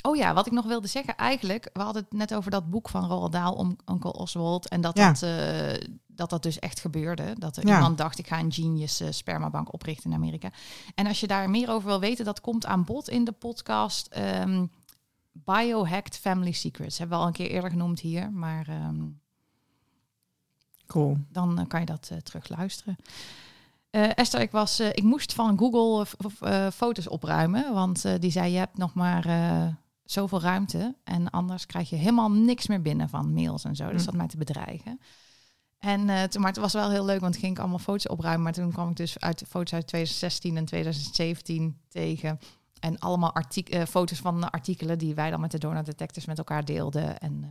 [0.02, 2.90] Oh ja, wat ik nog wilde zeggen, eigenlijk, we hadden het net over dat boek
[2.90, 5.74] van Roald Dahl, om Uncle Oswald, en dat, dat, uh,
[6.22, 7.36] dat dat dus echt gebeurde.
[7.38, 10.52] Dat er iemand dacht, ik ga een genius uh, spermabank oprichten in Amerika.
[10.96, 14.18] En als je daar meer over wil weten, dat komt aan bod in de podcast
[14.18, 14.72] um,
[15.32, 16.98] Biohacked Family Secrets.
[16.98, 19.20] Hebben we al een keer eerder genoemd hier, maar um,
[20.88, 21.18] cool.
[21.30, 22.96] dan uh, kan je dat terug luisteren.
[23.92, 26.06] Esther, ik, was, ik moest van Google
[26.72, 29.26] foto's opruimen, want die zei, je hebt nog maar
[30.04, 30.96] zoveel ruimte.
[31.04, 33.92] En anders krijg je helemaal niks meer binnen van mails en zo.
[33.92, 34.06] Dus hm.
[34.06, 35.00] dat mij te bedreigen.
[35.82, 38.44] En uh, maar het was wel heel leuk, want ging ik allemaal foto's opruimen.
[38.44, 42.40] Maar toen kwam ik dus uit foto's uit 2016 en 2017 tegen.
[42.80, 43.36] En allemaal
[43.70, 47.20] uh, foto's van artikelen die wij dan met de donor detectives met elkaar deelden.
[47.20, 47.48] En uh,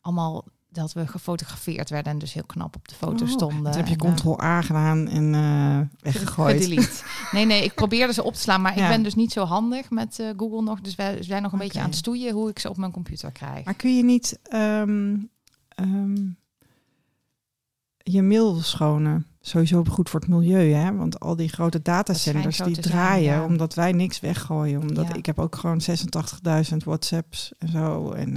[0.00, 3.76] allemaal dat we gefotografeerd werden en dus heel knap op de foto oh, stonden.
[3.76, 7.04] Heb je ctrl-A gedaan en uh, weggegooid.
[7.32, 9.90] Nee, nee, ik probeerde ze op te slaan, maar ik ben dus niet zo handig
[9.90, 10.80] met uh, Google nog.
[10.80, 13.32] Dus wij zijn nog een beetje aan het stoeien hoe ik ze op mijn computer
[13.32, 13.64] krijg.
[13.64, 15.30] Maar kun je niet um,
[15.76, 16.36] um,
[18.04, 19.26] je mail schonen?
[19.42, 20.96] Sowieso goed voor het milieu, hè?
[20.96, 24.80] Want al die grote datacenters die draaien omdat wij niks weggooien.
[24.80, 25.80] Omdat ik heb ook gewoon
[26.70, 28.10] 86.000 WhatsApps en zo.
[28.10, 28.36] En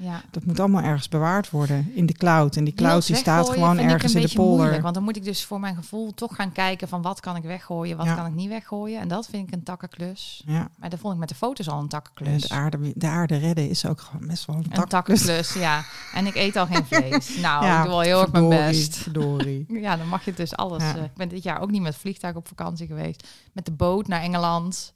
[0.00, 2.56] uh, dat moet allemaal ergens bewaard worden in de cloud.
[2.56, 4.56] En die cloud die staat gewoon ergens in de polder.
[4.56, 7.36] Moeilijk, want dan moet ik dus voor mijn gevoel toch gaan kijken van wat kan
[7.36, 9.00] ik weggooien, wat kan ik niet weggooien.
[9.00, 10.42] En dat vind ik een takkenklus.
[10.46, 10.68] Ja.
[10.78, 12.42] Maar dat vond ik met de foto's al een takkenklus.
[12.42, 15.52] de aarde, de aarde redden is ook gewoon best wel een, een takkenklus.
[15.52, 15.84] ja.
[16.14, 17.36] En ik eet al geen vlees.
[17.42, 18.96] nou, ik doe al heel erg mijn best.
[18.96, 19.66] Verdorie.
[19.86, 20.82] ja, dan mag je het dus alles.
[20.82, 20.96] Ja.
[20.96, 23.28] Uh, ik ben dit jaar ook niet met vliegtuig op vakantie geweest.
[23.52, 24.94] Met de boot naar Engeland.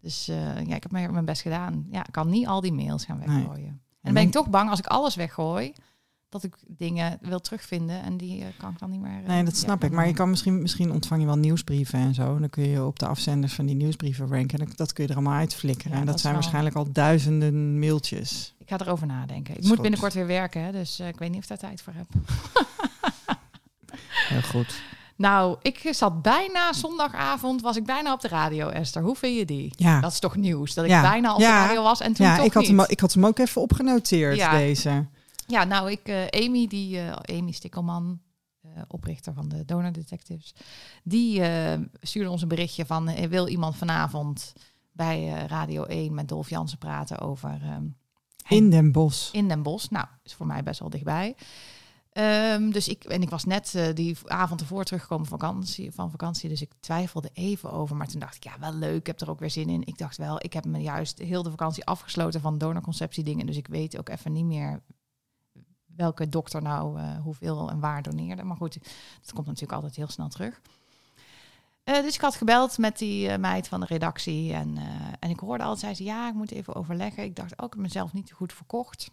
[0.00, 1.86] Dus uh, ja, ik heb mijn best gedaan.
[1.90, 3.68] Ja, ik kan niet al die mails gaan weggooien.
[3.68, 5.72] En dan ben ik toch bang als ik alles weggooi
[6.32, 9.22] dat ik dingen wil terugvinden en die uh, kan ik dan niet meer.
[9.26, 9.92] nee, dat snap ik.
[9.92, 12.38] Maar je kan misschien, misschien ontvang je wel nieuwsbrieven en zo.
[12.38, 14.58] Dan kun je op de afzenders van die nieuwsbrieven ranken.
[14.58, 15.98] En dat kun je er allemaal uitflikkeren.
[15.98, 18.54] en dat, zijn waarschijnlijk al duizenden mailtjes.
[18.58, 19.56] Ik ga erover nadenken.
[19.56, 22.06] Ik moet binnenkort weer werken, dus ik weet niet of ik daar tijd voor heb.
[24.12, 24.82] Heel goed.
[25.16, 29.02] Nou, ik zat bijna zondagavond, was ik bijna op de radio, Esther.
[29.02, 29.72] Hoe vind je die?
[29.76, 30.00] Ja.
[30.00, 32.44] Dat is toch nieuws, dat ik bijna op de radio was en toen ja, toch
[32.44, 34.56] ik had, Hem, ik had hem ook even opgenoteerd, ja.
[34.56, 35.06] deze.
[35.46, 38.20] Ja, nou, ik, uh, Amy, die, uh, Amy Stikkelman,
[38.64, 40.54] uh, oprichter van de Donor Detectives,
[41.02, 41.42] die
[42.00, 44.52] stuurde ons een berichtje van, wil iemand vanavond
[44.92, 47.58] bij Radio 1 met Dolf Jansen praten over...
[47.62, 47.84] Ehm,
[48.48, 49.32] in Den Bosch.
[49.32, 49.90] In Den Bosch.
[49.90, 51.34] Nou, is voor mij best wel dichtbij.
[52.18, 56.10] Um, dus ik, en ik was net uh, die avond ervoor teruggekomen van vakantie, van
[56.10, 57.96] vakantie, dus ik twijfelde even over.
[57.96, 59.86] Maar toen dacht ik, ja, wel leuk, ik heb er ook weer zin in.
[59.86, 63.46] Ik dacht wel, ik heb me juist heel de vakantie afgesloten van donorconceptie dingen.
[63.46, 64.82] Dus ik weet ook even niet meer
[65.96, 68.42] welke dokter nou uh, hoeveel en waar doneerde.
[68.42, 68.78] Maar goed,
[69.20, 70.60] dat komt natuurlijk altijd heel snel terug.
[71.84, 74.52] Uh, dus ik had gebeld met die meid van de redactie.
[74.52, 74.78] En,
[75.18, 77.24] en ik hoorde altijd, zei ze, ja, ik moet even overleggen.
[77.24, 79.10] Ik dacht ook, ik heb mezelf niet goed verkocht.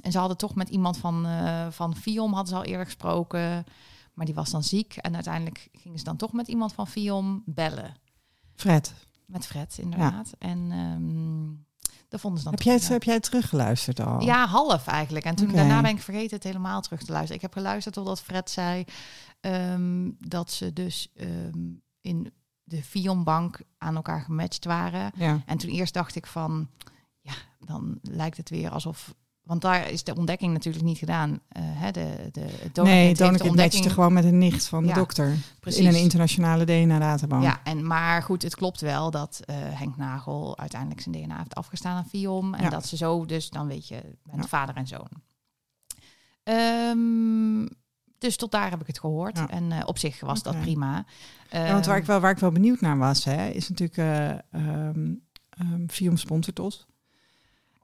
[0.00, 3.64] En ze hadden toch met iemand van, uh, van Fiom hadden ze al eerder gesproken.
[4.12, 4.96] Maar die was dan ziek.
[4.96, 7.94] En uiteindelijk gingen ze dan toch met iemand van Fiom bellen.
[8.54, 8.94] Fred.
[9.26, 10.32] Met Fred, inderdaad.
[10.38, 11.66] En um,
[12.08, 12.54] daar vonden ze dan.
[12.54, 14.20] Heb jij, het, heb jij het teruggeluisterd al?
[14.20, 15.24] Ja, half eigenlijk.
[15.24, 17.36] En toen daarna ben ik vergeten het helemaal terug te luisteren.
[17.36, 18.84] Ik heb geluisterd totdat Fred zei
[19.40, 22.32] um, dat ze dus um, in
[22.64, 25.10] de Fion-bank aan elkaar gematcht waren.
[25.14, 25.42] Ja.
[25.46, 26.68] En toen eerst dacht ik van,
[27.20, 31.30] ja, dan lijkt het weer alsof want daar is de ontdekking natuurlijk niet gedaan.
[31.30, 33.92] Uh, hè, de, de, nee, Donald ontdekking...
[33.92, 35.36] gewoon met een nicht van de dokter.
[35.60, 35.80] Precies.
[35.80, 37.42] In een internationale DNA-databank.
[37.42, 41.54] Ja, en, maar goed, het klopt wel dat uh, Henk Nagel uiteindelijk zijn DNA heeft
[41.54, 42.54] afgestaan aan Fiom.
[42.54, 44.00] En dat ze zo dus, dan weet je,
[44.30, 45.08] met vader en zoon.
[46.44, 47.68] Um,
[48.18, 49.46] dus tot daar heb ik het gehoord.
[49.46, 51.04] En uh, op zich was dat prima.
[51.50, 53.96] ja, want waar ik, wel, waar ik wel benieuwd naar was, hè, is natuurlijk...
[54.50, 55.22] Um,
[55.60, 56.60] um, sponsort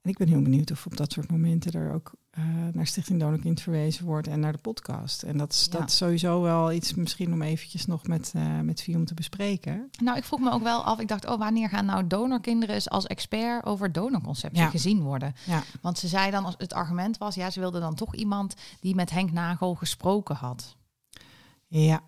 [0.08, 3.20] ons ik ben heel benieuwd of op dat soort momenten er ook uh, naar Stichting
[3.20, 5.22] Donorkind verwezen wordt en naar de podcast.
[5.22, 9.04] En dat is, dat sowieso wel iets misschien om eventjes nog met, uh, met Fium
[9.04, 9.90] te bespreken.
[10.02, 13.06] Nou, ik vroeg me ook wel af, ik dacht, oh, wanneer gaan nou donorkinderen als
[13.06, 15.34] expert over donorconceptie gezien worden?
[15.46, 15.62] Ja.
[15.80, 18.94] Want ze zei dan, als het argument was, ja, ze wilde dan toch iemand die
[18.94, 20.76] met Henk Nagel gesproken had.
[21.66, 22.00] Ja,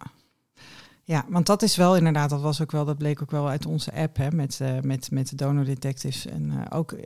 [1.11, 3.67] ja, want dat is wel inderdaad, dat was ook wel, dat bleek ook wel uit
[3.67, 6.27] onze app hè, met, uh, met, met de donor detectives.
[6.27, 6.97] En uh, ook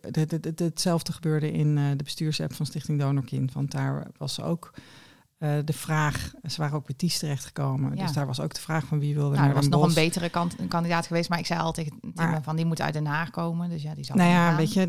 [0.56, 3.52] hetzelfde gebeurde in uh, de bestuursapp van Stichting Donorkind.
[3.52, 4.74] Want daar was ook
[5.64, 7.96] de vraag, ze waren ook bij TIES terechtgekomen.
[7.96, 8.02] Ja.
[8.02, 10.28] Dus daar was ook de vraag van wie wilde nou, Er was nog een betere
[10.28, 13.30] kant, een kandidaat geweest, maar ik zei altijd tegen van die moet uit Den Haag
[13.30, 13.68] komen.
[13.68, 14.86] Dus ja, die zou Nou ja, weet je,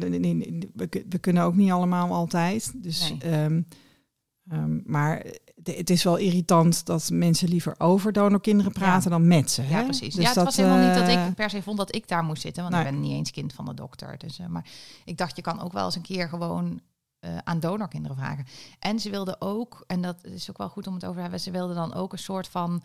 [0.73, 2.73] we, we, kunnen ook niet allemaal altijd.
[2.75, 3.43] Dus nee.
[3.43, 3.67] um,
[4.52, 5.26] Um, maar
[5.64, 9.62] het is wel irritant dat mensen liever over donorkinderen praten dan met ze.
[9.62, 9.78] Hè?
[9.80, 10.16] Ja, precies.
[10.16, 12.42] Dus ja, het was helemaal niet dat ik per se vond dat ik daar moest
[12.42, 14.18] zitten, want ik ben niet eens kind van de dokter.
[14.18, 14.66] Dus, maar
[15.06, 16.82] ik dacht, je kan ook wel eens een keer gewoon
[17.20, 18.46] uh, aan donorkinderen vragen.
[18.80, 21.40] En ze wilden ook, en dat is ook wel goed om het over te hebben,
[21.40, 22.84] ze wilden dan ook een soort van.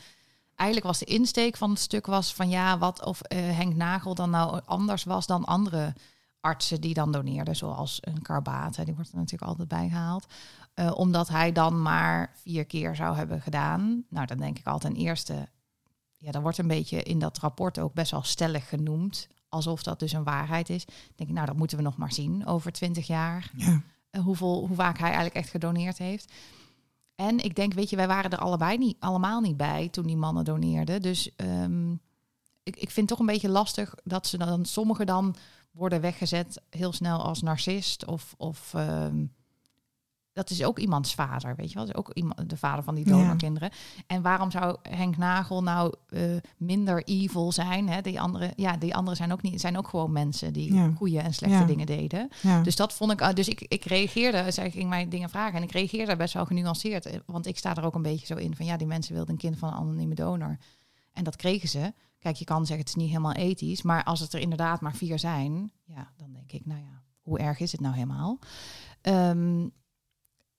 [0.54, 4.14] Eigenlijk was de insteek van het stuk was van ja, wat of uh, Henk Nagel
[4.14, 5.94] dan nou anders was dan andere
[6.40, 10.26] artsen die dan doneerden, zoals een Carbate, die wordt er natuurlijk altijd bijgehaald.
[10.80, 14.04] Uh, omdat hij dan maar vier keer zou hebben gedaan.
[14.08, 15.48] Nou, dan denk ik altijd ten eerste,
[16.16, 19.28] ja, dat wordt een beetje in dat rapport ook best wel stellig genoemd.
[19.48, 20.84] Alsof dat dus een waarheid is.
[21.14, 23.50] denk ik, nou, dat moeten we nog maar zien over twintig jaar.
[23.56, 23.82] Ja.
[24.10, 26.32] Eh, hoeveel, hoe vaak hij eigenlijk echt gedoneerd heeft.
[27.14, 30.16] En ik denk, weet je, wij waren er allebei niet, allemaal niet bij toen die
[30.16, 31.02] mannen doneerden.
[31.02, 32.00] Dus um,
[32.62, 35.36] ik, ik vind het toch een beetje lastig dat ze dan, sommigen dan
[35.70, 39.32] worden weggezet heel snel als narcist of, of um,
[40.32, 41.86] dat is ook iemands vader, weet je wel?
[41.86, 43.70] Dat is ook iemand, de vader van die donorkinderen.
[43.72, 44.02] Ja.
[44.06, 47.88] En waarom zou Henk Nagel nou uh, minder evil zijn?
[47.88, 48.00] Hè?
[48.00, 50.92] Die andere, ja, die anderen zijn ook niet, zijn ook gewoon mensen die ja.
[50.96, 52.28] goede en slechte dingen deden.
[52.62, 55.62] Dus dat vond ik, uh, dus ik, ik reageerde, zij ging mij dingen vragen en
[55.62, 58.56] ik reageerde best wel genuanceerd, eh, want ik sta er ook een beetje zo in
[58.56, 60.58] van ja, die mensen wilden een kind van een anonieme donor
[61.12, 61.92] en dat kregen ze.
[62.18, 64.94] Kijk, je kan zeggen het is niet helemaal ethisch, maar als het er inderdaad maar
[64.94, 68.38] vier zijn, ja, dan denk ik, nou ja, hoe erg is het nou helemaal?
[69.02, 69.72] Um,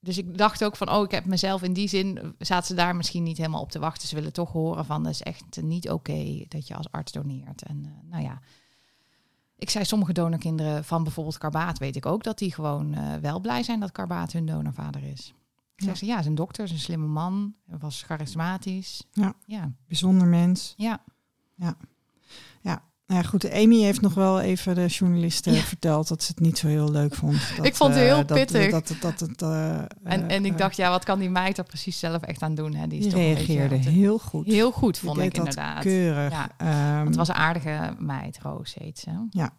[0.03, 2.95] dus ik dacht ook van, oh, ik heb mezelf in die zin, zaten ze daar
[2.95, 4.07] misschien niet helemaal op te wachten.
[4.07, 7.61] Ze willen toch horen van, dat is echt niet oké dat je als arts doneert.
[7.61, 8.41] En uh, nou ja,
[9.55, 13.39] ik zei sommige donorkinderen van bijvoorbeeld Karbaat, weet ik ook dat die gewoon uh, wel
[13.39, 15.33] blij zijn dat Karbaat hun donorvader is.
[15.75, 19.03] Ik zeg ze, ja, is een dokter, is een slimme man, was charismatisch.
[19.11, 19.71] Ja, ja.
[19.87, 20.73] bijzonder mens.
[20.77, 21.03] Ja.
[21.55, 21.77] Ja.
[22.61, 23.51] Ja, nou ja, goed.
[23.51, 27.15] Amy heeft nog wel even de journalisten verteld dat ze het niet zo heel leuk
[27.15, 27.37] vond.
[27.57, 28.71] Dat, ik vond het heel uh, pittig.
[28.71, 31.99] Dat, dat, dat, uh, en, en ik dacht, ja, wat kan die meid er precies
[31.99, 32.73] zelf echt aan doen?
[32.73, 32.87] Hè?
[32.87, 34.45] Die, is reageerde beetje, heel goed.
[34.45, 35.81] Heel goed, vond ik inderdaad.
[35.81, 36.31] Keurig.
[36.31, 36.99] Ja.
[36.99, 39.09] Um, het was een aardige meid, Roos heet ze.
[39.29, 39.53] Ja.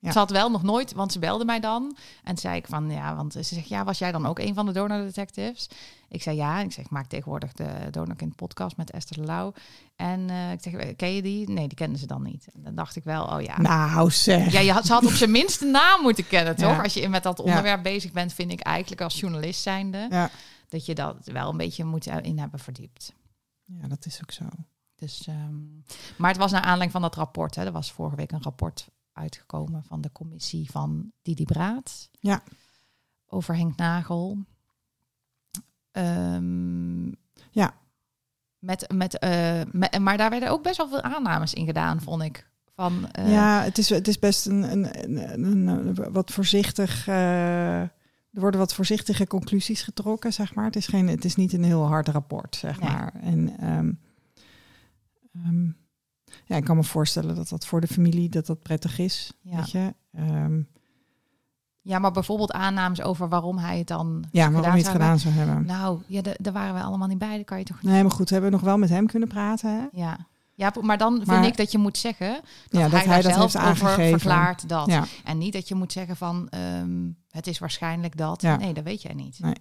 [0.00, 0.12] Ja.
[0.12, 1.96] Ze had wel nog nooit, want ze belde mij dan.
[2.24, 4.66] En zei ik van, ja, want ze zegt, ja, was jij dan ook een van
[4.66, 5.68] de donor detectives?
[6.08, 6.60] Ik zei ja.
[6.60, 9.52] Ik zeg, ik maak tegenwoordig de Donorkind podcast met Esther de Lauw.
[9.96, 11.50] En uh, ik zeg, ken je die?
[11.50, 12.48] Nee, die kenden ze dan niet.
[12.54, 13.60] En dan dacht ik wel, oh ja.
[13.60, 14.52] Nou zeg.
[14.52, 16.82] Ja, je had, ze had op zijn minste naam moeten kennen, toch?
[16.82, 20.06] Als je met dat onderwerp bezig bent, vind ik eigenlijk als journalist zijnde...
[20.10, 20.30] Ja.
[20.68, 23.12] dat je dat wel een beetje moet in hebben verdiept.
[23.64, 24.44] Ja, dat is ook zo.
[24.96, 25.84] Dus, um,
[26.16, 27.54] maar het was naar aanleiding van dat rapport.
[27.54, 27.64] Hè.
[27.64, 32.10] Er was vorige week een rapport uitgekomen van de commissie van Didi Braat.
[32.20, 32.42] Ja.
[33.26, 34.38] Over Henk Nagel.
[35.92, 37.16] Um,
[37.50, 37.74] ja.
[38.58, 42.22] Met, met, uh, met, maar daar werden ook best wel veel aannames in gedaan, vond
[42.22, 42.46] ik.
[42.74, 47.06] Van, uh, ja, het is, het is best een, een, een, een wat voorzichtig.
[47.06, 50.64] Uh, er worden wat voorzichtige conclusies getrokken, zeg maar.
[50.64, 52.90] Het is, geen, het is niet een heel hard rapport, zeg nee.
[52.90, 53.14] maar.
[53.14, 54.00] En um,
[55.46, 55.76] um,
[56.48, 59.32] ja, ik kan me voorstellen dat dat voor de familie dat dat prettig is.
[59.40, 59.56] Ja.
[59.56, 59.94] Weet je?
[60.18, 60.68] Um,
[61.80, 64.24] ja, maar bijvoorbeeld aannames over waarom hij het dan.
[64.30, 65.66] Ja, waarom hij het gedaan zou hebben.
[65.66, 67.34] Nou, ja, daar waren we allemaal niet bij.
[67.34, 67.92] Daar kan je toch niet.
[67.92, 69.70] Nee, maar goed, hebben we nog wel met hem kunnen praten.
[69.70, 69.86] Hè?
[69.92, 70.26] Ja.
[70.54, 73.32] Ja, maar dan vind ik dat je moet zeggen dat, ja, dat hij, hij dat
[73.32, 74.86] zelf heeft over verklaart dat.
[74.86, 75.04] Ja.
[75.24, 76.48] En niet dat je moet zeggen van
[76.80, 78.42] um, het is waarschijnlijk dat.
[78.42, 78.56] Ja.
[78.56, 79.38] Nee, dat weet jij niet.
[79.40, 79.54] Nee.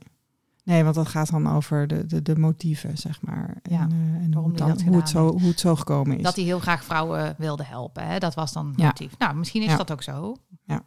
[0.67, 3.57] Nee, want dat gaat dan over de, de, de motieven, zeg maar.
[3.61, 6.23] En, uh, en hoe, dan, hoe, het zo, hoe het zo gekomen is.
[6.23, 8.07] Dat hij heel graag vrouwen wilde helpen.
[8.07, 8.19] Hè?
[8.19, 8.85] Dat was dan het ja.
[8.85, 9.17] motief.
[9.17, 9.77] Nou, misschien is ja.
[9.77, 10.35] dat ook zo.
[10.63, 10.83] Ja.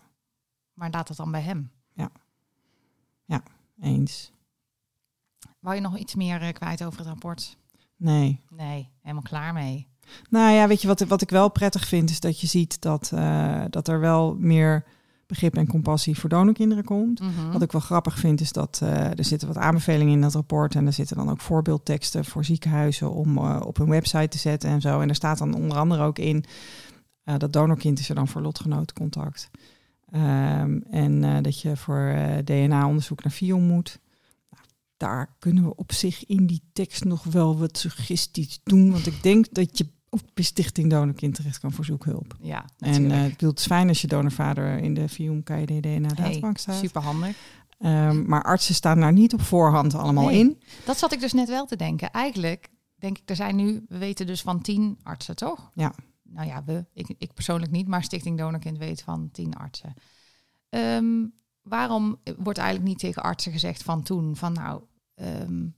[0.75, 1.71] Maar laat het dan bij hem.
[1.93, 2.11] Ja.
[3.25, 3.43] Ja,
[3.81, 4.33] eens.
[5.59, 7.57] Wou je nog iets meer uh, kwijt over het rapport?
[7.97, 8.41] Nee.
[8.49, 9.89] Nee, helemaal klaar mee.
[10.31, 13.11] Nou ja, weet je wat, wat ik wel prettig vind, is dat je ziet dat,
[13.15, 14.85] uh, dat er wel meer
[15.31, 17.21] begrip en compassie voor donorkinderen komt.
[17.21, 17.53] Mm -hmm.
[17.53, 20.75] Wat ik wel grappig vind is dat uh, er zitten wat aanbevelingen in dat rapport
[20.75, 24.71] en er zitten dan ook voorbeeldteksten voor ziekenhuizen om uh, op hun website te zetten
[24.71, 25.01] en zo.
[25.01, 26.45] En er staat dan onder andere ook in
[27.25, 29.51] uh, dat donorkind is er dan voor lotgenotencontact.
[30.15, 32.15] Um, en dat je voor
[32.45, 34.01] DNA-onderzoek naar FIOM moet.
[34.51, 34.65] Nou,
[34.97, 38.93] daar kunnen we op zich in die tekst nog wel wat suggesties doen.
[38.93, 42.37] Want ik denk dat je op bij Stichting Donorkind terecht kan voor zoekhulp.
[42.41, 46.43] Ja, en uh, het is fijn als je donorvader in de FIOM KID DNA databank
[46.43, 46.77] hey, staat.
[46.77, 47.37] Super handig.
[47.79, 50.61] Um, maar artsen staan daar niet op voorhand allemaal nee, in.
[50.85, 52.11] Dat zat ik dus net wel te denken.
[52.11, 55.71] Eigenlijk denk ik, er zijn nu, we weten dus van tien artsen, toch?
[55.75, 55.95] Ja.
[56.23, 59.95] Nou ja, we, ik, ik persoonlijk niet, maar Stichting Donorkind weet van tien artsen.
[60.69, 64.83] Um, waarom wordt eigenlijk niet tegen artsen gezegd van toen, van nou,
[65.15, 65.75] um,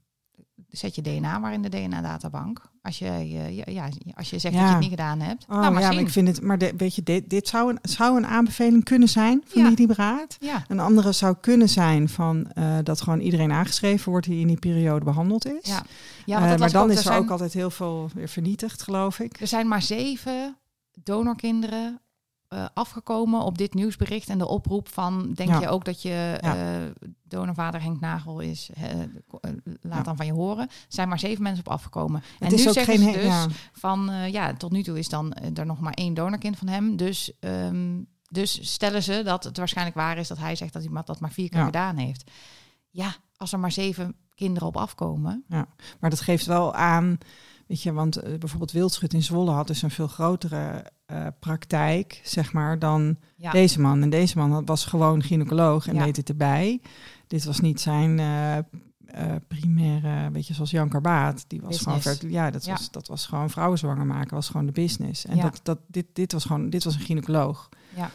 [0.77, 2.61] zet je DNA maar in de DNA-databank.
[2.81, 3.25] Als je,
[3.65, 5.45] ja, als je zegt dat je het niet gedaan hebt.
[5.49, 7.79] Oh, nou, maar ja, maar ik vind het, maar weet je, dit, dit zou, een,
[7.81, 9.69] zou een aanbeveling kunnen zijn van ja.
[9.69, 10.37] die beraad.
[10.39, 10.63] Ja.
[10.67, 14.59] Een andere zou kunnen zijn van uh, dat gewoon iedereen aangeschreven wordt die in die
[14.59, 15.67] periode behandeld is.
[15.67, 15.83] Ja.
[16.25, 19.39] Ja, uh, maar dan is er ook altijd heel veel weer vernietigd, geloof ik.
[19.39, 20.57] Er zijn maar zeven
[21.03, 21.99] donorkinderen
[22.53, 26.79] uh, afgekomen op dit nieuwsbericht en de oproep van denk je ook dat je ja.
[26.81, 26.91] uh,
[27.23, 28.85] donorvader Henk Nagel is, uh,
[29.81, 30.67] laat dan van je horen.
[30.67, 32.21] Er zijn maar zeven mensen op afgekomen.
[32.21, 35.09] Het en is nu ook zeggen geen, ze dus van ja, tot nu toe is
[35.09, 36.95] dan er nog maar één donorkind van hem.
[36.95, 41.01] Dus, um, dus stellen ze dat het waarschijnlijk waar is dat hij zegt dat hij
[41.05, 42.31] dat maar vier keer gedaan heeft.
[42.89, 45.43] Ja, als er maar zeven kinderen op afkomen.
[45.47, 45.67] Ja,
[45.99, 47.17] maar dat geeft wel aan
[47.67, 52.21] Weet je, want uh, bijvoorbeeld Wildschut in Zwolle had dus een veel grotere uh, praktijk,
[52.23, 53.51] zeg maar, dan ja.
[53.51, 54.01] deze man.
[54.01, 56.03] En deze man was gewoon gynaecoloog en ja.
[56.03, 56.81] deed het erbij.
[57.27, 61.45] Dit was niet zijn uh, primaire, weet je, zoals Jan Karbaat.
[61.47, 62.19] Die was business.
[62.19, 62.71] gewoon, ja, dat, ja.
[62.71, 65.25] Was, dat was gewoon vrouwen zwanger maken, was gewoon de business.
[65.25, 67.69] En dat, dat, dit, dit was gewoon, dit was een gynaecoloog.
[67.95, 68.11] Ja.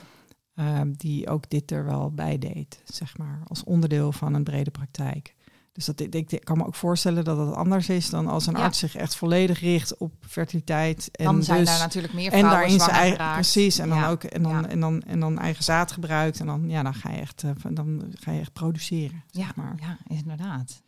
[0.55, 4.71] Ehm, die ook dit er wel bij deed, zeg maar, als onderdeel van een brede
[4.71, 5.35] praktijk.
[5.79, 8.57] Dus dat, ik, ik kan me ook voorstellen dat het anders is dan als een
[8.57, 11.09] arts zich echt volledig richt op fertiliteit.
[11.13, 14.05] En dan zijn dus, daar natuurlijk meer vrouwen en daarin zijn eigen, Precies, en dan
[14.05, 16.41] ook en dan, en, dan, en dan eigen zaad gebruikt.
[16.41, 19.25] En dan, ja, dan ga je echt, uh, dan ga je echt produceren.
[19.31, 19.75] Zeg ja, maar.
[19.81, 20.83] ja, inderdaad.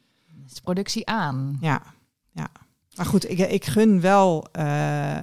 [0.46, 1.56] is productie aan.
[1.60, 1.82] Ja,
[2.32, 2.48] ja.
[3.00, 5.22] Maar goed, ik, ik gun wel uh, uh,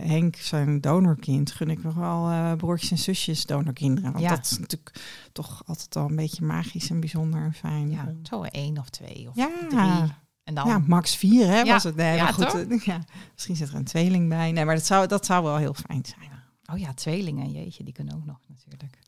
[0.00, 4.12] Henk, zijn donorkind, gun ik nog wel uh, broertjes en zusjes donorkinderen.
[4.12, 4.30] Want ja.
[4.30, 5.00] dat is natuurlijk
[5.32, 7.90] toch altijd al een beetje magisch en bijzonder en fijn.
[7.90, 9.50] Ja, zo één of twee of ja.
[9.68, 10.12] drie.
[10.44, 10.66] En dan...
[10.66, 11.96] Ja, max vier hè, was het.
[11.96, 13.00] Nee, ja, goed, ja,
[13.32, 14.52] misschien zit er een tweeling bij.
[14.52, 16.30] Nee, maar dat zou, dat zou wel heel fijn zijn.
[16.72, 18.98] Oh ja, tweelingen, jeetje, die kunnen ook nog natuurlijk.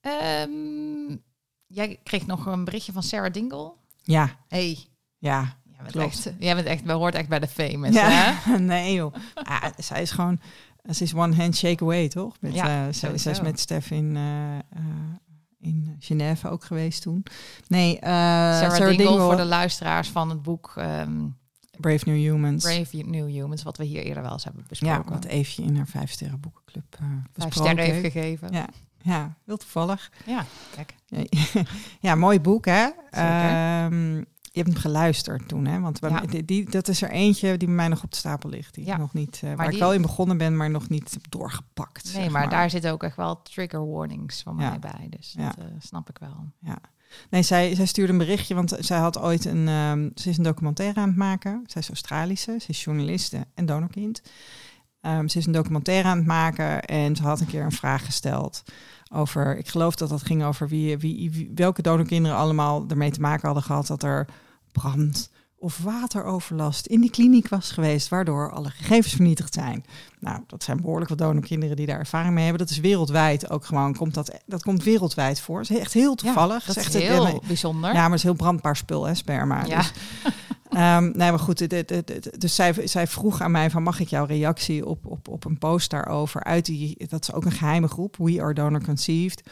[0.00, 1.22] Um,
[1.66, 3.72] jij kreeg nog een berichtje van Sarah Dingle.
[4.02, 4.38] Ja.
[4.48, 4.78] Hey.
[5.18, 8.08] Ja, bent echt, jij bent echt, we hoort echt bij de famous, ja.
[8.10, 8.58] hè?
[8.58, 9.14] nee joh.
[9.34, 10.40] Ah, zij is gewoon,
[10.90, 12.36] ze is one handshake away, toch?
[12.40, 14.60] Met, ja, uh, zij, zij is met Stef in, uh, uh,
[15.60, 17.24] in Genève ook geweest toen.
[17.68, 20.74] Nee, Sarah, Sarah Dingle, voor de luisteraars van het boek...
[20.78, 21.36] Um,
[21.80, 22.64] Brave New Humans.
[22.64, 25.04] Brave New Humans, wat we hier eerder wel eens hebben besproken.
[25.04, 26.98] Ja, wat Eefje in haar vijf sterren boekenclub
[27.32, 28.52] Vijf sterren heeft gegeven.
[28.52, 28.68] Ja,
[29.02, 30.10] ja, heel toevallig.
[30.26, 30.94] Ja, kijk.
[32.00, 32.88] ja, mooi boek, hè?
[33.84, 35.80] Um, je hebt hem geluisterd toen, hè?
[35.80, 36.00] Want
[36.46, 38.74] die, dat is er eentje die bij mij nog op de stapel ligt.
[38.74, 38.96] Die ja.
[38.96, 42.14] nog niet, uh, waar ik wel in begonnen ben, maar nog niet doorgepakt.
[42.14, 45.06] Nee, maar, daar zitten ook echt wel trigger warnings van mij bij.
[45.10, 46.52] Dus dat uh, snap ik wel.
[46.60, 46.78] Ja.
[47.30, 49.68] Nee, zij, zij stuurde een berichtje, want zij had ooit een...
[49.68, 51.62] Um, ze is een documentaire aan het maken.
[51.66, 54.22] Zij is Australische, ze is journaliste en donorkind.
[55.00, 58.04] Um, ze is een documentaire aan het maken en ze had een keer een vraag
[58.04, 58.62] gesteld
[59.14, 59.58] over...
[59.58, 63.46] Ik geloof dat dat ging over wie, wie, wie welke donorkinderen allemaal ermee te maken
[63.46, 63.86] hadden gehad...
[63.86, 64.26] dat er
[64.72, 69.84] brand of wateroverlast in die kliniek was geweest, waardoor alle gegevens vernietigd zijn.
[70.20, 72.66] Nou, dat zijn behoorlijk wat donorkinderen die daar ervaring mee hebben.
[72.66, 75.58] Dat is wereldwijd ook gewoon, komt dat, dat komt wereldwijd voor.
[75.62, 76.64] Dat is echt heel toevallig.
[76.64, 77.92] dat is echt heel bijzonder.
[77.92, 79.64] Ja, maar het is heel brandbaar spul, hè, sperma.
[79.64, 79.76] Ja.
[79.76, 79.92] Dus,
[80.78, 81.68] um, nee, maar goed,
[82.40, 85.58] dus zij, zij vroeg aan mij van, mag ik jouw reactie op, op, op een
[85.58, 89.50] post daarover uit die, dat is ook een geheime groep, We Are Donor Conceived.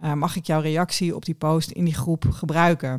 [0.00, 2.90] Uh, mag ik jouw reactie op die post in die groep gebruiken?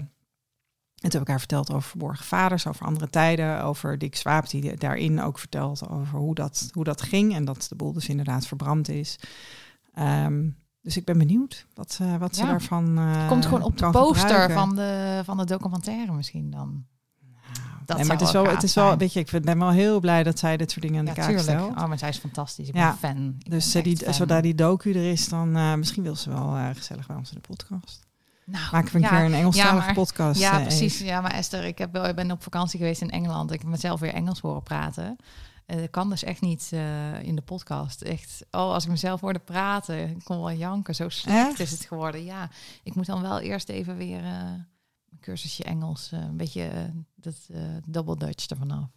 [0.97, 4.49] En toen heb ik haar verteld over verborgen vaders, over andere tijden, over Dick Swaap,
[4.49, 8.09] die daarin ook vertelt over hoe dat, hoe dat ging en dat de boel dus
[8.09, 9.19] inderdaad verbrand is.
[9.99, 12.99] Um, dus ik ben benieuwd wat, uh, wat ze daarvan.
[12.99, 16.85] Uh, Komt gewoon op de poster van de, van de documentaire misschien dan.
[17.88, 20.00] Dat nee, maar het is wel, het is wel, weet je, ik ben wel heel
[20.00, 21.69] blij dat zij dit soort dingen aan de kaak stelt.
[21.69, 22.67] Oh, maar zij is fantastisch.
[22.67, 23.36] Ik ben fan.
[23.39, 26.73] Ik dus ben die, zodra die docu er is, dan uh, misschien wil ze wel
[26.73, 28.08] gezellig bij ons in de podcast.
[28.52, 30.39] Nou, Maken we een keer een Engelstalige ja, podcast.
[30.39, 31.00] Ja, eh, precies.
[31.00, 33.52] Ja, maar Esther, ik, heb, ik ben op vakantie geweest in Engeland.
[33.52, 35.15] Ik heb mezelf weer Engels horen praten.
[35.67, 38.02] Uh, dat kan dus echt niet uh, in de podcast.
[38.02, 40.95] Echt, oh, als ik mezelf hoorde praten, ik kon wel janken.
[40.95, 42.23] Zo slecht is het geworden.
[42.23, 42.50] Ja,
[42.84, 44.32] ik moet dan wel eerst even weer uh,
[45.27, 47.49] cursusje Engels, een beetje dat
[47.85, 48.89] double Dutch ervan af.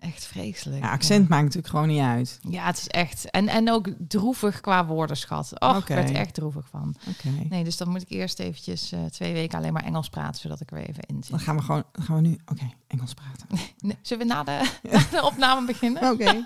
[0.00, 0.82] Echt vreselijk.
[0.82, 2.38] Ja, accent maakt natuurlijk gewoon niet uit.
[2.48, 3.30] Ja, het is echt.
[3.30, 5.60] En, en ook droevig qua woordenschat.
[5.60, 5.80] Oh, okay.
[5.80, 6.96] ik werd echt droevig van.
[7.08, 7.46] Okay.
[7.48, 10.60] Nee, dus dan moet ik eerst eventjes uh, twee weken alleen maar Engels praten, zodat
[10.60, 11.30] ik er even in zit.
[11.30, 13.46] Dan gaan we gewoon, gaan we nu, oké, Engels praten.
[13.78, 16.10] Nee, zullen we na de, na de opname beginnen?
[16.10, 16.24] Oké.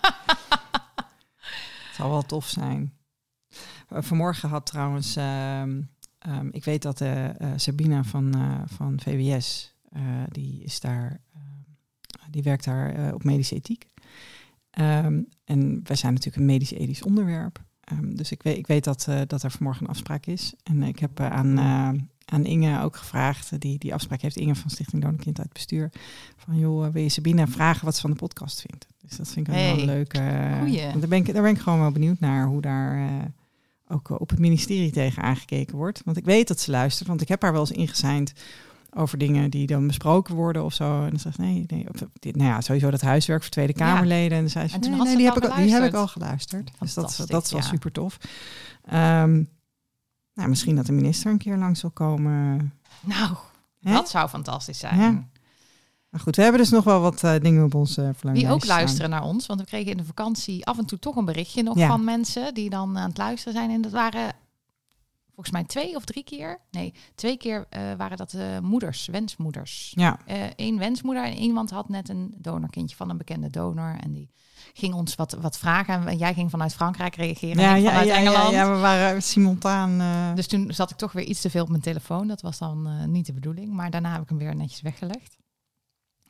[1.86, 2.92] het zal wel tof zijn.
[3.88, 5.62] Vanmorgen had trouwens, uh,
[6.28, 8.34] um, ik weet dat uh, Sabina van,
[8.66, 9.74] van VWS,
[10.28, 11.20] die is daar
[12.30, 13.88] die werkt daar op medische ethiek.
[14.78, 17.62] Um, en wij zijn natuurlijk een medisch-ethisch onderwerp.
[17.92, 20.54] Um, dus ik weet, ik weet dat, dat er vanmorgen een afspraak is.
[20.62, 21.58] En ik heb aan,
[22.24, 23.60] aan Inge ook gevraagd.
[23.60, 25.92] Die, die afspraak heeft Inge van Stichting Donorkind uit bestuur.
[26.36, 28.86] Van joh, wil je Sabine vragen wat ze van de podcast vindt?
[28.98, 30.18] Dus dat vind ik hey, wel een leuke.
[30.18, 33.32] Uh, daar, ben ik, daar ben ik gewoon wel benieuwd naar hoe daar
[33.88, 36.02] ook op het ministerie tegen aangekeken wordt.
[36.04, 38.32] Want ik weet dat ze luistert, want ik heb haar wel eens ingezeind
[38.96, 41.02] over dingen die dan besproken worden of zo.
[41.02, 41.86] En dan zegt nee, nee.
[41.92, 44.36] Of, nou ja, sowieso dat huiswerk voor Tweede Kamerleden.
[44.36, 46.70] En dan zei ze, nee, nee, die, heb ik, die heb ik al geluisterd.
[46.78, 48.18] Dus dat, dat is wel super tof.
[48.92, 49.48] Um,
[50.34, 52.72] nou, misschien dat de minister een keer langs zal komen.
[53.00, 53.36] Nou,
[53.80, 55.00] dat zou fantastisch zijn.
[55.00, 55.28] Ja.
[56.14, 58.66] Maar goed, we hebben dus nog wel wat uh, dingen op ons uh, Die ook
[58.66, 59.46] luisteren naar ons.
[59.46, 62.54] Want we kregen in de vakantie af en toe toch een berichtje nog van mensen
[62.54, 63.70] die dan aan het luisteren zijn.
[63.70, 64.32] En dat waren
[65.26, 66.60] volgens mij twee of drie keer.
[66.70, 69.92] Nee, twee keer uh, waren dat uh, moeders, wensmoeders.
[69.96, 70.18] Ja.
[70.56, 73.96] Eén wensmoeder en iemand had net een donorkindje van een bekende donor.
[74.00, 74.30] En die
[74.72, 76.06] ging ons wat, wat vragen.
[76.06, 77.62] En jij ging vanuit Frankrijk reageren.
[77.62, 78.52] Ja, ja, vanuit ja, Engeland.
[78.52, 80.00] Ja, ja, we waren simultaan.
[80.00, 80.34] Uh...
[80.34, 82.26] Dus toen zat ik toch weer iets te veel op mijn telefoon.
[82.26, 83.72] Dat was dan niet de bedoeling.
[83.72, 85.42] Maar daarna heb ik hem weer netjes weggelegd.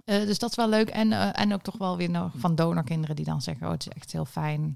[0.04, 0.88] Uh, dus dat is wel leuk.
[0.88, 3.86] En, uh, en ook toch wel weer nog van donorkinderen die dan zeggen: Oh, het
[3.86, 4.74] is echt heel fijn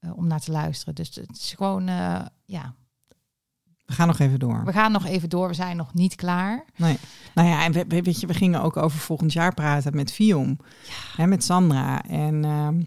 [0.00, 0.94] uh, om naar te luisteren.
[0.94, 1.86] Dus het is gewoon,
[2.44, 2.74] ja.
[3.86, 4.64] We gaan nog even door.
[4.64, 5.48] We gaan nog even door.
[5.48, 6.64] We zijn nog niet klaar.
[6.76, 6.98] Nee.
[7.34, 10.58] Nou ja, en we, weet je, we gingen ook over volgend jaar praten met Vium.
[10.86, 11.22] Ja.
[11.22, 12.02] Hè, met Sandra.
[12.04, 12.80] En ehm,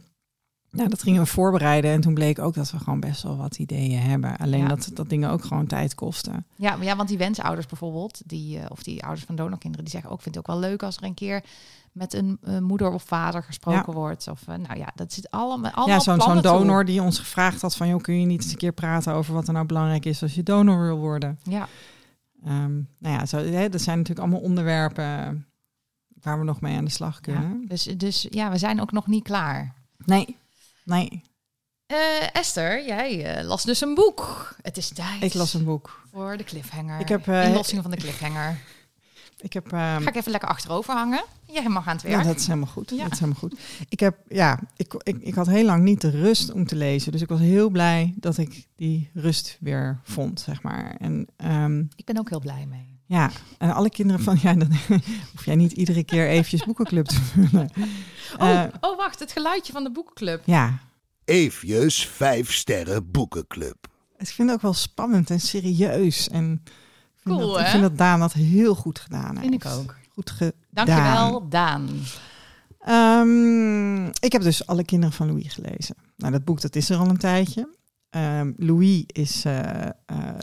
[0.72, 3.57] nou, dat gingen we voorbereiden en toen bleek ook dat we gewoon best wel wat
[3.57, 4.38] ideeën hebben.
[4.38, 6.45] Alleen dat, dat dingen ook gewoon tijd kosten.
[6.55, 10.11] Ja, ja want die wensouders bijvoorbeeld, die, uh, of die ouders van donorkinderen, die zeggen
[10.11, 11.43] ook, vind het ook wel leuk als er een keer
[11.91, 14.28] met een uh, moeder of vader gesproken wordt.
[14.28, 15.72] Of uh, nou ja, dat zit allemaal.
[15.72, 18.51] allemaal ja, zo'n zo'n donor die ons gevraagd had van, joh, kun je niet eens
[18.51, 21.39] een keer praten over wat er nou belangrijk is als je donor wil worden?
[21.43, 21.67] Ja.
[22.47, 25.45] Um, nou ja, zo, hè, dat zijn natuurlijk allemaal onderwerpen
[26.22, 27.59] waar we nog mee aan de slag kunnen.
[27.61, 29.74] Ja, dus, dus ja, we zijn ook nog niet klaar.
[30.05, 30.38] Nee.
[30.90, 31.22] Nee.
[31.92, 31.98] Uh,
[32.36, 34.56] Esther, jij uh, las dus een boek.
[34.62, 35.24] Het is tijd.
[35.24, 36.04] Ik las een boek.
[36.12, 37.00] Voor de cliffhanger.
[37.00, 38.58] Ik heb uh, inlossingen van de cliffhanger.
[39.42, 41.24] Ik heb, um, Ga ik even lekker achterover hangen.
[41.46, 42.22] Jij mag aan het werk.
[42.22, 42.90] Ja, dat is helemaal goed.
[42.90, 43.04] Ja.
[43.04, 43.60] Dat is helemaal goed.
[43.90, 47.12] Ik heb, ja, ik, ik, ik had heel lang niet de rust om te lezen.
[47.12, 50.96] Dus ik was heel blij dat ik die rust weer vond, zeg maar.
[51.00, 52.99] En, um, ik ben ook heel blij mee.
[53.10, 54.72] Ja, en alle kinderen van, ja, dan
[55.32, 57.70] hoef jij niet iedere keer eventjes boekenclub te vullen.
[58.38, 60.41] Oh, oh, wacht, het geluidje van de boekenclub.
[60.45, 60.80] Ja,
[61.30, 63.88] Eefjes vijf sterren boekenclub.
[64.18, 66.30] Ik vind het ook wel spannend en serieus.
[66.30, 66.72] En ik
[67.22, 69.49] vind, cool, dat, ik vind dat Daan dat heel goed gedaan heeft.
[69.49, 69.95] Vind ik ook.
[70.10, 70.51] Goed gedaan.
[70.70, 71.89] Dankjewel, Daan.
[72.88, 75.95] Um, ik heb dus alle kinderen van Louis gelezen.
[76.18, 77.70] Nou, dat boek dat is er al een tijdje.
[78.16, 79.91] Um, Louis is uh, uh,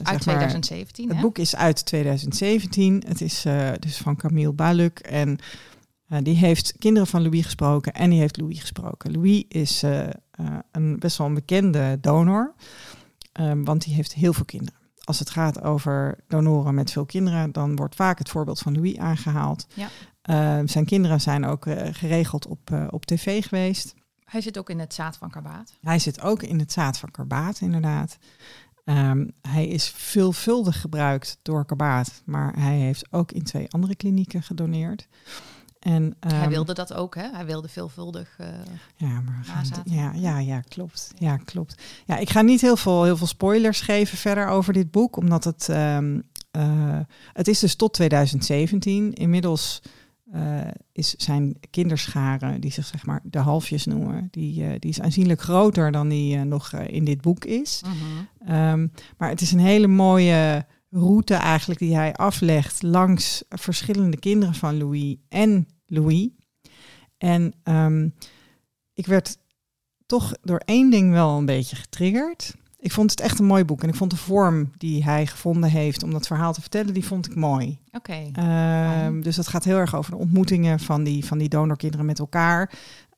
[0.02, 1.08] uit 2017.
[1.08, 3.02] het boek is uit 2017.
[3.06, 5.38] Het is uh, dus van Camille Baluk en
[6.22, 9.12] die heeft kinderen van Louis gesproken en die heeft Louis gesproken.
[9.12, 9.82] Louis is
[10.70, 12.54] een best wel een bekende donor,
[13.40, 14.80] um, want die heeft heel veel kinderen.
[15.04, 18.96] Als het gaat over donoren met veel kinderen, dan wordt vaak het voorbeeld van Louis
[18.96, 19.66] aangehaald.
[19.74, 19.88] Ja.
[20.22, 23.94] Ehm, zijn kinderen zijn ook geregeld op, op tv geweest.
[24.26, 25.72] Hij zit ook in het zaad van Karbaat.
[25.80, 28.18] Hij zit ook in het zaad van Karbaat, inderdaad.
[28.84, 34.42] Um, hij is veelvuldig gebruikt door Karbaat, maar hij heeft ook in twee andere klinieken
[34.42, 35.08] gedoneerd.
[35.78, 37.28] En, hij ehm, wilde dat ook, hè?
[37.32, 38.46] Hij wilde veelvuldig uh,
[38.96, 41.12] ja, maar ja, ja, ja, klopt.
[41.16, 41.82] Ja, klopt.
[42.04, 45.44] Ja, ik ga niet heel veel, heel veel spoilers geven verder over dit boek, omdat
[45.44, 46.22] het, um,
[46.56, 46.98] uh,
[47.32, 49.12] het is dus tot 2017.
[49.12, 49.82] Inmiddels
[50.34, 50.60] uh,
[50.92, 55.92] is zijn kinderscharen, die zich zeg maar de halfjes noemen, die, die is aanzienlijk groter
[55.92, 57.82] dan die nog in dit boek is.
[57.84, 64.18] Uh um, maar het is een hele mooie route eigenlijk die hij aflegt langs verschillende
[64.18, 66.28] kinderen van Louis en Louis.
[67.18, 68.14] En um,
[68.92, 69.38] ik werd
[70.06, 72.54] toch door één ding wel een beetje getriggerd.
[72.86, 75.70] Ik vond het echt een mooi boek en ik vond de vorm die hij gevonden
[75.70, 77.78] heeft om dat verhaal te vertellen, die vond ik mooi.
[77.92, 78.30] Oké.
[78.32, 79.06] Okay.
[79.06, 82.18] Um, dus dat gaat heel erg over de ontmoetingen van die, van die donorkinderen met
[82.18, 82.72] elkaar.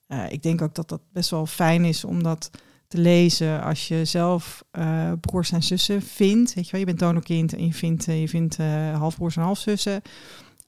[0.09, 2.51] Uh, ik denk ook dat dat best wel fijn is om dat
[2.87, 6.55] te lezen als je zelf uh, broers en zussen vindt.
[6.55, 9.43] Weet je wel, je bent donorkind en je vindt, uh, je vindt uh, halfbroers en
[9.43, 10.03] halfzussen.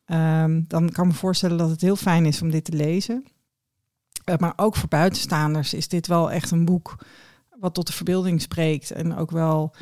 [0.06, 3.24] Um, dan kan ik me voorstellen dat het heel fijn is om dit te lezen.
[4.38, 6.96] Maar ook voor buitenstaanders is dit wel echt een boek
[7.60, 8.90] wat tot de verbeelding spreekt.
[8.90, 9.74] En ook wel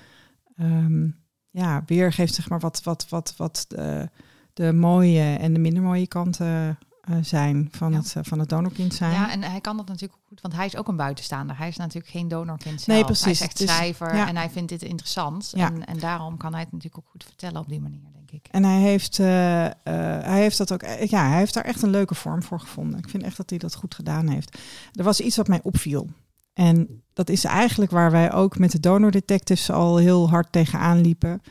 [0.60, 1.16] um,
[1.50, 4.08] ja, weergeeft zeg maar, wat, wat, wat, wat de,
[4.52, 6.78] de mooie en de minder mooie kanten
[7.10, 9.12] uh, zijn van, het, uh, van het donorkind zijn.
[9.12, 11.58] Ja, en hij kan dat natuurlijk goed, want hij is ook een buitenstaander.
[11.58, 12.96] Hij is natuurlijk geen donorkind zelf.
[12.98, 13.24] Nee, precies.
[13.24, 14.28] Hij is echt dus, schrijver ja.
[14.28, 15.52] en hij vindt dit interessant.
[15.54, 15.72] Ja.
[15.72, 18.48] En, en daarom kan hij het natuurlijk ook goed vertellen op die manier, denk ik.
[18.50, 22.14] En hij heeft, uh, hij heeft dat ook, ja, hij heeft daar echt een leuke
[22.14, 22.98] vorm voor gevonden.
[22.98, 24.58] Ik vind echt dat hij dat goed gedaan heeft.
[24.92, 26.08] Er was iets wat mij opviel.
[26.52, 31.00] En dat is eigenlijk waar wij ook met de donor detectives al heel hard tegenaan
[31.00, 31.42] liepen.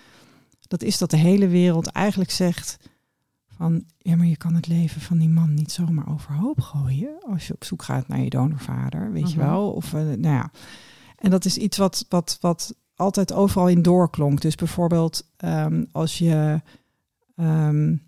[0.68, 2.78] Dat is dat de hele wereld eigenlijk zegt
[3.48, 7.48] van ja, maar je kan het leven van die man niet zomaar overhoop gooien als
[7.48, 9.48] je op zoek gaat naar je donorvader, weet je mhm.
[9.48, 9.72] wel?
[9.72, 10.52] Of uh, nou ja.
[11.16, 14.42] En dat is iets wat, wat, wat altijd overal in doorklonk.
[14.42, 16.62] Dus bijvoorbeeld ehm, als je
[17.36, 18.04] um,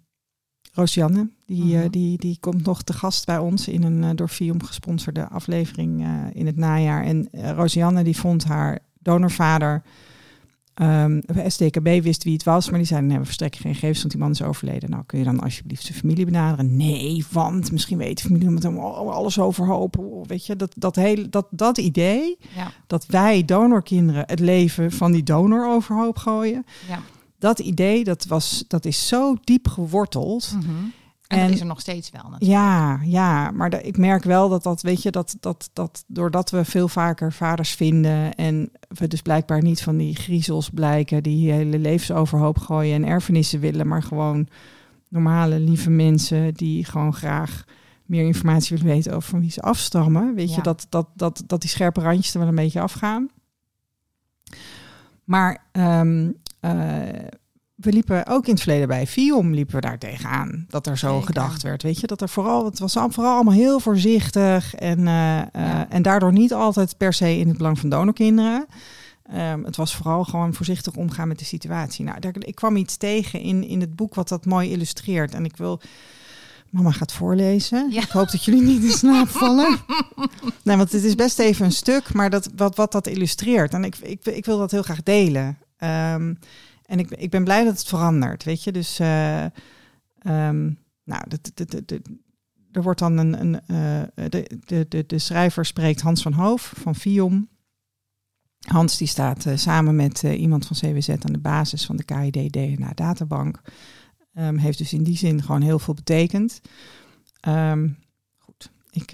[0.72, 4.28] Roosjanne, die, uh, die, die komt nog te gast bij ons in een uh, door
[4.28, 7.04] Fium gesponsorde aflevering in het najaar.
[7.04, 9.84] En Roosjanne die vond haar donorvader
[10.82, 14.12] Um, SDKB wist wie het was, maar die zeiden: nee, we verstrekken geen gegevens, want
[14.12, 14.90] die man is overleden.
[14.90, 16.78] Nou, kun je dan alsjeblieft zijn familie benaderen?
[16.78, 20.24] Nee, want misschien weet de familie met hem alles overhoop.
[20.28, 22.72] Weet je, dat, dat, hele, dat, dat idee ja.
[22.88, 26.66] dat wij donorkinderen het leven van die donor overhoop gooien.
[26.88, 27.00] Ja.
[27.40, 30.56] Dat idee, dat, was, dat is zo diep geworteld.
[30.56, 30.92] Mm
[31.38, 32.52] en, dat is er nog steeds wel natuurlijk.
[32.52, 36.66] Ja, ja maar ik merk wel dat dat, weet je, dat, dat, dat doordat we
[36.66, 41.80] veel vaker vaders vinden en we dus blijkbaar niet van die griezels blijken die hele
[41.80, 44.48] levens overhoop gooien en erfenissen willen, maar gewoon
[45.10, 47.64] normale, lieve mensen die gewoon graag
[48.06, 50.36] meer informatie willen weten over van wie ze afstammen.
[50.36, 53.30] Weet je, dat, dat, dat, dat die scherpe randjes er wel een beetje afgaan.
[55.24, 56.38] Maar um,
[57.82, 60.66] we liepen ook in het verleden bij Fium, liepen we daar tegenaan.
[60.70, 61.84] Dat er zo gedacht werd.
[61.84, 64.76] Weet je, dat er vooral, het was vooral allemaal heel voorzichtig.
[64.76, 68.66] En, uh, en daardoor niet altijd per se in het belang van donorkinderen.
[69.36, 72.06] Um, het was vooral gewoon voorzichtig omgaan met de situatie.
[72.06, 75.34] Nou, daar, ik kwam iets tegen in, in het boek wat dat mooi illustreert.
[75.34, 75.82] En ik wil.
[76.70, 77.92] Mama gaat voorlezen.
[77.92, 79.78] Ik hoop dat jullie niet in slaap vallen.
[80.64, 83.74] nee, want het is best even een stuk, maar dat, wat, wat dat illustreert.
[83.74, 85.58] En ik, ik, ik wil dat heel graag delen.
[86.14, 86.40] Um,
[86.90, 88.72] en ik, ik ben blij dat het verandert, weet je.
[88.72, 89.44] Dus, uh,
[90.24, 92.02] um, nou, de, de, de,
[92.72, 96.74] er wordt dan een, een uh, de, de, de, de schrijver spreekt Hans van Hoof
[96.78, 97.50] van Fium.
[98.60, 102.54] Hans die staat uh, samen met iemand van CWZ aan de basis van de KID
[102.54, 103.62] DNA databank.
[104.34, 106.62] Um, heeft dus in die zin gewoon heel veel betekend.
[107.48, 107.98] Um,
[108.38, 109.14] goed, ik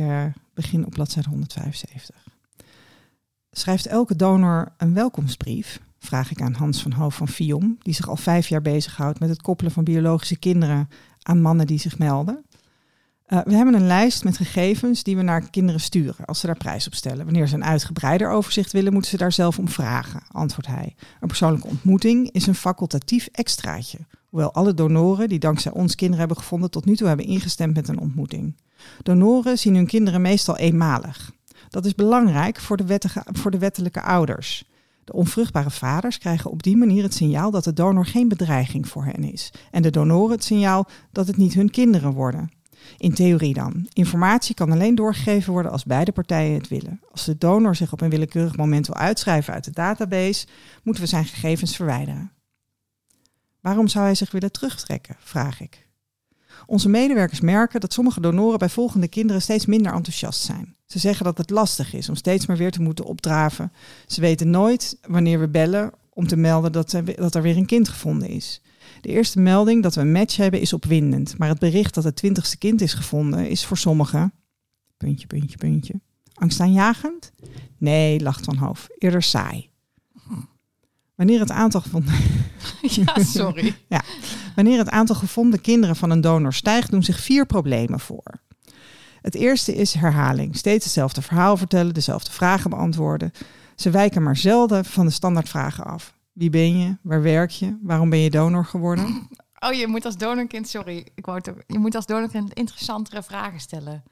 [0.54, 2.16] begin op bladzijde 175.
[3.52, 8.10] Schrijft elke donor een welkomstbrief vraag ik aan Hans van Hoof van Fion, die zich
[8.10, 10.90] al vijf jaar bezighoudt met het koppelen van biologische kinderen
[11.22, 12.46] aan mannen die zich melden.
[13.28, 16.58] Uh, we hebben een lijst met gegevens die we naar kinderen sturen als ze daar
[16.58, 17.26] prijs op stellen.
[17.26, 20.96] Wanneer ze een uitgebreider overzicht willen, moeten ze daar zelf om vragen, antwoordt hij.
[21.20, 23.98] Een persoonlijke ontmoeting is een facultatief extraatje,
[24.30, 27.88] hoewel alle donoren die dankzij ons kinderen hebben gevonden tot nu toe hebben ingestemd met
[27.88, 28.56] een ontmoeting.
[29.04, 31.32] Donoren zien hun kinderen meestal eenmalig.
[31.70, 34.66] Dat is belangrijk voor de, wettige, voor de wettelijke ouders.
[35.06, 39.06] De onvruchtbare vaders krijgen op die manier het signaal dat de donor geen bedreiging voor
[39.06, 39.52] hen is.
[39.72, 42.52] En de donoren het signaal dat het niet hun kinderen worden.
[42.98, 43.88] In theorie dan.
[43.94, 47.02] Informatie kan alleen doorgegeven worden als beide partijen het willen.
[47.12, 50.48] Als de donor zich op een willekeurig moment wil uitschrijven uit de database,
[50.84, 52.32] moeten we zijn gegevens verwijderen.
[53.62, 55.16] Waarom zou hij zich willen terugtrekken?
[55.20, 55.85] vraag ik.
[56.66, 60.76] Onze medewerkers merken dat sommige donoren bij volgende kinderen steeds minder enthousiast zijn.
[60.86, 63.72] Ze zeggen dat het lastig is om steeds maar weer te moeten opdraven.
[64.06, 67.90] Ze weten nooit wanneer we bellen om te melden dat er, er weer een kind
[67.90, 68.62] gevonden is.
[69.02, 72.16] De eerste melding dat we een match hebben is opwindend, maar het bericht dat het
[72.16, 74.34] twintigste kind is gevonden is voor sommigen,
[74.98, 75.94] puntje, puntje, puntje,
[76.34, 77.32] angstaanjagend?
[77.78, 79.70] Nee, lacht Van Hoof, eerder saai.
[81.16, 82.14] Wanneer het aantal gevonden...
[83.06, 83.76] ja, sorry.
[83.88, 84.02] ja.
[84.56, 88.44] Wanneer het aantal gevonden kinderen van een donor stijgt, doen zich vier problemen voor.
[89.22, 90.56] Het eerste is herhaling.
[90.56, 93.32] Steeds hetzelfde verhaal vertellen, dezelfde vragen beantwoorden.
[93.76, 96.14] Ze wijken maar zelden van de standaardvragen af.
[96.34, 96.98] Wie ben je?
[97.02, 97.78] Waar werk je?
[97.82, 99.28] Waarom ben je donor geworden?
[99.60, 103.24] Oh, je moet als donorkind, sorry, ik wou het ook, je moet als donorkind interessantere
[103.24, 104.04] vragen stellen.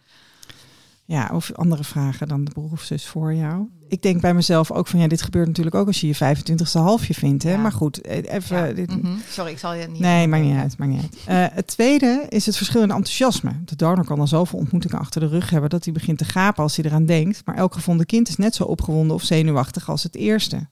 [1.13, 3.67] Ja, of andere vragen dan de broer of zus voor jou.
[3.87, 6.71] Ik denk bij mezelf ook van ja, dit gebeurt natuurlijk ook als je je 25ste
[6.71, 7.43] halfje vindt.
[7.43, 7.57] Hè?
[7.57, 8.75] Maar goed, eh, even.
[8.75, 9.01] Dit...
[9.01, 9.13] Mhm.
[9.29, 9.99] Sorry, ik zal je niet.
[9.99, 10.77] Nee, maakt niet uit.
[10.77, 11.51] Maakt niet uit.
[11.51, 13.51] Uh, het tweede is het verschil in enthousiasme.
[13.65, 16.63] De donor kan al zoveel ontmoetingen achter de rug hebben dat hij begint te gapen
[16.63, 17.41] als hij eraan denkt.
[17.45, 20.67] Maar elk gevonden kind is net zo opgewonden of zenuwachtig als het eerste.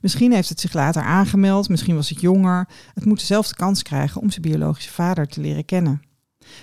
[0.00, 2.68] Misschien heeft het zich later aangemeld, misschien was het jonger.
[2.94, 6.02] Het moet dezelfde kans krijgen om zijn biologische vader te leren kennen.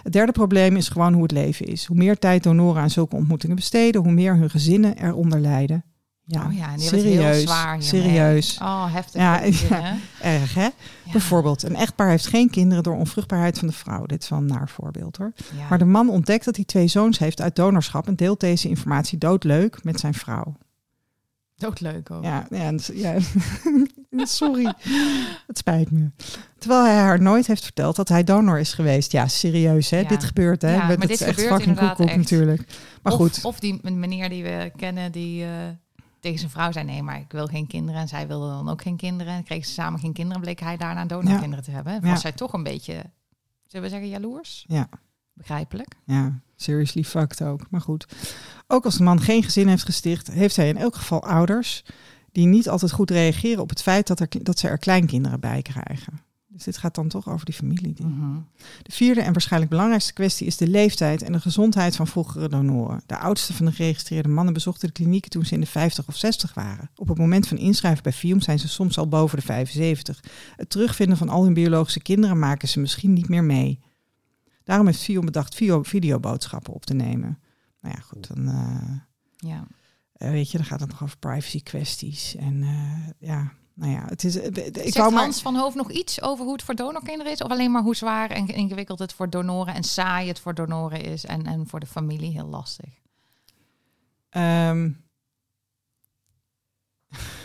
[0.03, 1.85] Het derde probleem is gewoon hoe het leven is.
[1.85, 5.83] Hoe meer tijd donoren aan zulke ontmoetingen besteden, hoe meer hun gezinnen eronder lijden.
[6.25, 7.35] Ja, oh ja serieus.
[7.35, 8.57] Heel zwaar serieus.
[8.61, 9.21] Oh, heftig.
[9.21, 10.67] Ja, ja, erg hè?
[11.11, 14.05] Bijvoorbeeld, een echtpaar heeft geen kinderen door onvruchtbaarheid van de vrouw.
[14.05, 15.33] Dit is wel een naar voorbeeld hoor.
[15.69, 19.17] Maar de man ontdekt dat hij twee zoons heeft uit donorschap en deelt deze informatie
[19.17, 20.55] doodleuk met zijn vrouw.
[21.55, 22.23] Doodleuk ook.
[22.23, 23.17] Ja, ja, ja.
[24.39, 24.73] sorry.
[25.47, 26.09] het spijt me.
[26.57, 29.11] Terwijl hij haar nooit heeft verteld dat hij donor is geweest.
[29.11, 30.03] Ja, serieus hè.
[30.03, 30.73] Dit gebeurt hè.
[30.73, 32.65] Ja, maar dit is echt fucking koekoek natuurlijk.
[33.01, 33.39] Maar of, goed.
[33.43, 35.43] Of die meneer die we kennen die...
[35.43, 35.49] Uh,
[36.21, 38.01] tegen zijn vrouw zei: Nee, maar ik wil geen kinderen.
[38.01, 39.33] En zij wilde dan ook geen kinderen.
[39.33, 40.41] En kregen ze samen geen kinderen.
[40.41, 41.93] bleek hij daarna donorkinderen te hebben.
[41.93, 43.03] En was zij toch een beetje,
[43.67, 44.65] zullen we zeggen, jaloers?
[44.67, 44.89] Ja.
[45.33, 45.95] Begrijpelijk.
[46.05, 47.69] Ja, seriously fucked ook.
[47.69, 48.07] Maar goed.
[48.67, 51.83] Ook als de man geen gezin heeft gesticht, heeft hij in elk geval ouders
[52.31, 55.61] die niet altijd goed reageren op het feit dat, er, dat ze er kleinkinderen bij
[55.61, 56.29] krijgen.
[56.53, 57.95] Dus dit gaat dan toch over die familie.
[57.99, 58.39] Mhm.
[58.81, 63.01] De vierde en waarschijnlijk belangrijkste kwestie is de leeftijd en de gezondheid van vroegere donoren.
[63.05, 66.15] De oudste van de geregistreerde mannen bezochten de klinieken toen ze in de 50 of
[66.15, 66.89] 60 waren.
[66.95, 70.23] Op het moment van inschrijven bij FIOM zijn ze soms al boven de 75.
[70.55, 73.79] Het terugvinden van al hun biologische kinderen maken ze misschien niet meer mee.
[74.63, 77.39] Daarom heeft FIOM bedacht video, videoboodschappen op te nemen.
[77.81, 78.47] Nou ja, goed, dan...
[78.47, 78.99] Uh,
[79.37, 79.67] ja.
[80.21, 82.35] Uh, weet je, dan gaat het nog over privacy kwesties.
[82.35, 84.39] En uh, ja, nou ja, het is.
[84.39, 85.23] Eh, ik Zegt wou maar...
[85.23, 87.41] Hans van Hoofd nog iets over hoe het voor donorkinderen is?
[87.41, 91.01] Of alleen maar hoe zwaar en ingewikkeld het voor donoren en saai het voor donoren
[91.03, 92.89] is en, en voor de familie heel lastig?
[94.29, 95.03] Um...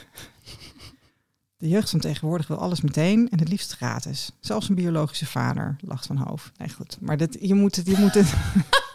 [1.59, 4.33] De jeugd van tegenwoordig wil alles meteen en het liefst gratis.
[4.41, 6.59] Zelfs een biologische vader lacht van hoofd.
[6.59, 6.99] Nee, goed.
[7.01, 7.87] Maar dit, je moet het.
[7.87, 8.35] Je moet het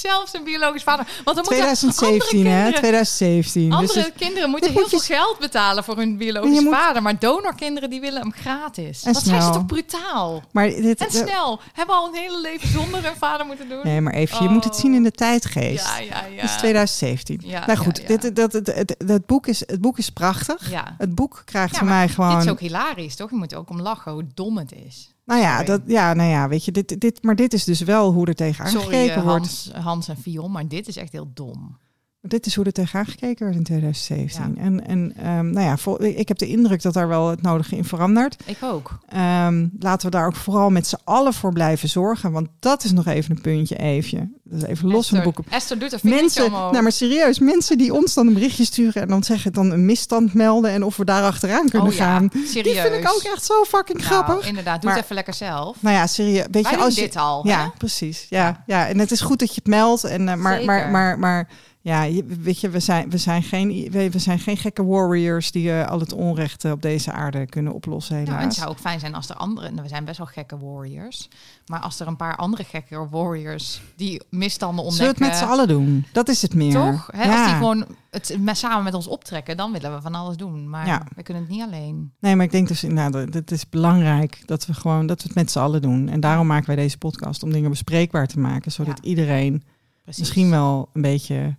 [0.00, 1.06] zelfs een biologisch vader.
[1.24, 2.72] Want dan 2017, hè?
[2.72, 3.72] 2017.
[3.72, 7.02] Andere dus kinderen moeten heel veel geld betalen voor hun biologische vader.
[7.02, 9.02] Maar donorkinderen die willen hem gratis.
[9.02, 10.42] En dat zijn ze toch brutaal?
[10.52, 11.60] Maar dit, en snel.
[11.72, 13.80] Hebben al een hele leven zonder hun vader moeten doen.
[13.82, 15.86] Nee, maar even, je moet het zien in de tijdgeest.
[15.86, 16.40] Ja, ja, ja.
[16.40, 17.40] Het is 2017.
[17.44, 20.70] Ja, nou goed, Dit, dat, het, het, het, boek is, het boek is prachtig.
[20.70, 20.94] Ja.
[20.98, 22.34] Het boek krijgt van mij gewoon...
[22.34, 23.30] Dit is ook hilarisch, toch?
[23.30, 25.12] Je moet ook om lachen hoe dom het is.
[25.28, 28.12] Nou ja, dat, ja, nou ja, weet je, dit, dit, maar dit is dus wel
[28.12, 29.46] hoe er tegenaan Sorry, gekeken wordt.
[29.46, 31.78] Hans, Hans en Fion, maar dit is echt heel dom.
[32.20, 34.58] Dit is hoe er tegenaan gekeken werd in 2017.
[34.58, 37.76] En, en um, nou ja, vol, ik heb de indruk dat daar wel het nodige
[37.76, 38.36] in verandert.
[38.44, 38.98] Ik ook.
[39.14, 42.32] Um, laten we daar ook vooral met z'n allen voor blijven zorgen.
[42.32, 44.36] Want dat is nog even een puntje even.
[44.44, 45.44] Dat is even los van boeken.
[45.48, 49.08] Esther doet er mensen, Nou, maar serieus, mensen die ons dan een berichtje sturen en
[49.08, 52.30] dan zeggen dan een misstand melden en of we daar achteraan kunnen oh, gaan.
[52.32, 52.72] Ja, serieus.
[52.72, 54.48] Die vind ik ook echt zo fucking nou, grappig.
[54.48, 55.82] Inderdaad, doe het even lekker zelf.
[55.82, 56.46] Nou ja, serieus.
[56.50, 57.46] Weet je, als je, dit al.
[57.46, 58.26] Ja, precies.
[58.28, 60.04] Ja, ja, en het is goed dat je het meldt.
[60.04, 61.48] En, uh, maar, maar, maar, maar
[61.88, 65.86] ja, weet je, we zijn, we zijn, geen, we zijn geen gekke warriors die uh,
[65.86, 68.16] al het onrecht op deze aarde kunnen oplossen.
[68.16, 68.38] Helaas.
[68.38, 70.58] Ja, het zou ook fijn zijn als er andere, nou, we zijn best wel gekke
[70.58, 71.28] warriors,
[71.66, 75.16] maar als er een paar andere gekke warriors die misstanden ontdekken.
[75.16, 76.06] Zullen we het met z'n allen doen?
[76.12, 76.72] Dat is het meer.
[76.72, 77.08] Toch?
[77.16, 77.32] Hè?
[77.32, 80.68] Als die gewoon het samen met ons optrekken, dan willen we van alles doen.
[80.70, 81.06] Maar ja.
[81.16, 82.12] we kunnen het niet alleen.
[82.20, 85.36] Nee, maar ik denk dus, nou, het is belangrijk dat we gewoon dat we het
[85.36, 86.08] met z'n allen doen.
[86.08, 89.62] En daarom maken wij deze podcast om dingen bespreekbaar te maken, zodat iedereen
[90.02, 90.22] Precies.
[90.22, 91.56] misschien wel een beetje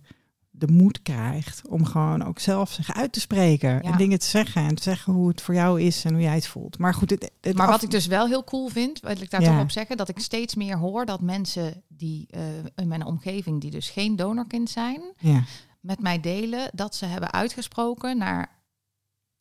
[0.60, 4.62] de moed krijgt om gewoon ook zelf zich uit te spreken en dingen te zeggen
[4.62, 6.78] en te zeggen hoe het voor jou is en hoe jij het voelt.
[6.78, 9.60] Maar goed, het, maar wat ik dus wel heel cool vind, wil ik daar toch
[9.60, 12.40] op zeggen, dat ik steeds meer hoor dat mensen die uh,
[12.74, 15.44] in mijn omgeving die dus geen donorkind zijn, ja.
[15.80, 18.58] met mij delen dat ze hebben uitgesproken naar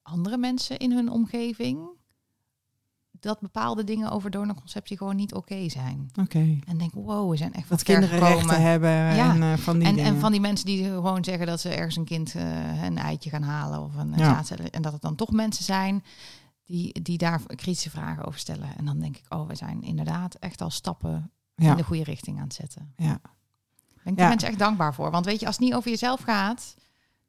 [0.01, 1.97] andere mensen in hun omgeving
[3.19, 6.09] dat bepaalde dingen over donorconceptie gewoon niet oké zijn.
[6.19, 6.59] Oké.
[6.65, 9.33] En denk, wow, we zijn echt wat kinderen rechten hebben ja.
[9.33, 11.95] en uh, van die en, en van die mensen die gewoon zeggen dat ze ergens
[11.95, 14.43] een kind uh, een eitje gaan halen of een ja.
[14.71, 16.03] en dat het dan toch mensen zijn
[16.65, 18.77] die, die daar kritische vragen over stellen.
[18.77, 22.37] En dan denk ik, oh, we zijn inderdaad echt al stappen in de goede richting
[22.37, 22.93] aan het zetten.
[22.97, 23.21] Ja.
[24.03, 25.11] Ben ik daar mensen echt dankbaar voor.
[25.11, 26.75] Want weet je, als het niet over jezelf gaat,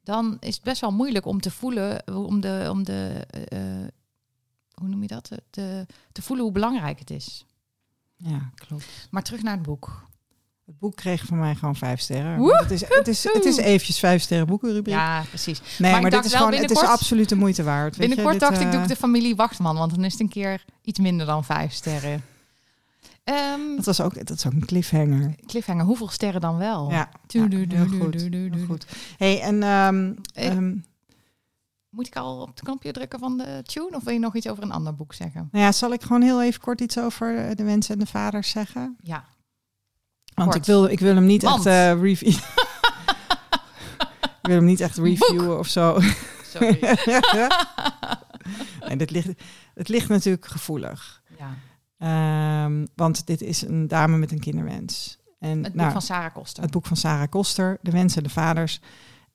[0.03, 3.87] dan is het best wel moeilijk om te voelen, om de, om de uh,
[4.81, 5.31] hoe noem je dat?
[5.49, 7.45] Te, te voelen hoe belangrijk het is.
[8.15, 9.07] Ja, klopt.
[9.11, 10.09] Maar terug naar het boek.
[10.65, 12.43] Het boek kreeg van mij gewoon vijf sterren.
[12.43, 14.93] Het is, het, is, het is eventjes vijf sterren boekenrubriek.
[14.93, 15.61] Ja, precies.
[15.77, 17.95] Nee, maar, dit is gewoon, het is absoluut de moeite waard.
[17.95, 20.65] Weet binnenkort dacht ik, doe ik de familie Wachtman, want dan is het een keer
[20.81, 22.23] iets minder dan vijf sterren.
[23.23, 25.35] Um, dat, was ook, dat is ook een cliffhanger.
[25.45, 26.91] Cliffhanger, hoeveel sterren dan wel?
[26.91, 28.21] Ja, ja heel goed.
[28.31, 28.85] Heel goed.
[29.17, 30.85] Hey, en um,
[31.91, 33.95] moet ik al op het knopje drukken van de tune?
[33.95, 35.49] Of wil je nog iets over een ander boek zeggen?
[35.51, 38.05] Nou ja, zal ik gewoon heel even kort iets over eh, de mensen en de
[38.05, 38.97] vaders zeggen?
[39.01, 39.25] Ja.
[40.33, 42.29] Want ik wil, ik wil hem niet echt uh, review.
[44.41, 45.99] ik wil hem niet echt reviewen of zo.
[46.43, 46.79] Sorry.
[48.87, 49.29] nee, dit ligt,
[49.73, 51.21] het ligt natuurlijk gevoelig.
[51.37, 52.65] Ja.
[52.65, 55.19] Um, want dit is een dame met een kinderwens.
[55.39, 56.63] En, het boek nou, van Sarah Koster.
[56.63, 58.79] Het boek van Sarah Koster, De Wensen en de Vaders.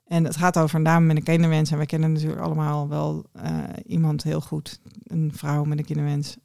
[0.06, 1.70] En het gaat over een dame met een kinderwens.
[1.70, 4.80] En wij kennen natuurlijk allemaal wel uh, iemand heel goed.
[5.02, 6.36] Een vrouw met een kinderwens.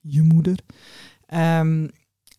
[0.00, 0.58] Je moeder.
[1.34, 1.90] Um,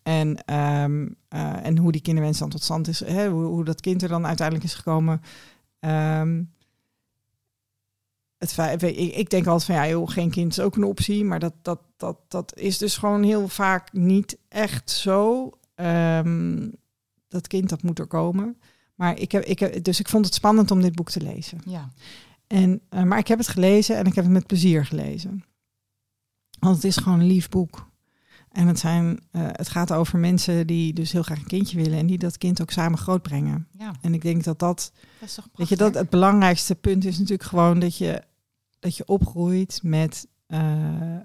[0.04, 2.99] en, um, uh, en hoe die kinderwens dan tot stand is.
[2.99, 5.22] Hè, hoe, dat kind er dan uiteindelijk is gekomen.
[5.80, 6.54] Um,
[8.38, 11.24] het ik, denk altijd van ja, geen kind is ook een optie.
[11.26, 15.49] Maar dat, dat, dat, dat is dus gewoon heel vaak niet echt zo.
[17.28, 18.58] dat kind dat moet er komen.
[19.02, 21.60] Maar ik heb, ik heb, dus ik vond het spannend om dit boek te lezen.
[21.66, 21.91] Ja.
[22.47, 25.43] En, uh, maar ik heb het gelezen en ik heb het met plezier gelezen.
[26.60, 27.89] Want het is gewoon een lief boek.
[28.52, 31.99] En het, zijn, uh, het gaat over mensen die dus heel graag een kindje willen
[31.99, 33.68] en die dat kind ook samen grootbrengen.
[33.78, 33.95] Ja.
[34.02, 37.18] En ik denk dat dat, dat, is toch weet je, dat het belangrijkste punt is
[37.18, 38.24] natuurlijk gewoon dat je,
[38.80, 41.18] dat je opgroeit met uh,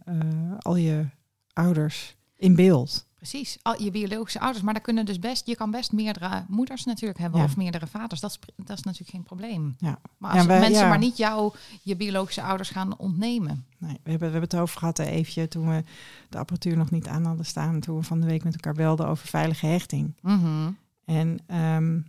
[0.58, 1.06] al je
[1.52, 3.05] ouders in beeld.
[3.28, 4.64] Precies, al je biologische ouders.
[4.64, 8.20] Maar daar kunnen dus best, je kan best meerdere moeders natuurlijk hebben of meerdere vaders.
[8.20, 9.74] Dat is, dat is natuurlijk geen probleem.
[9.78, 9.98] Ja.
[10.18, 13.66] Maar als mensen maar niet jou, je biologische ouders gaan ontnemen.
[13.78, 15.84] Nee, we hebben, we hebben het over gehad even toen we
[16.28, 17.80] de apparatuur nog niet aan hadden staan.
[17.80, 20.16] Toen we van de week met elkaar belden over veilige hechting.
[20.20, 20.70] Mhm.
[21.04, 22.04] En um,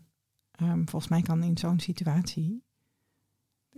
[0.61, 2.63] um, volgens mij kan in zo'n situatie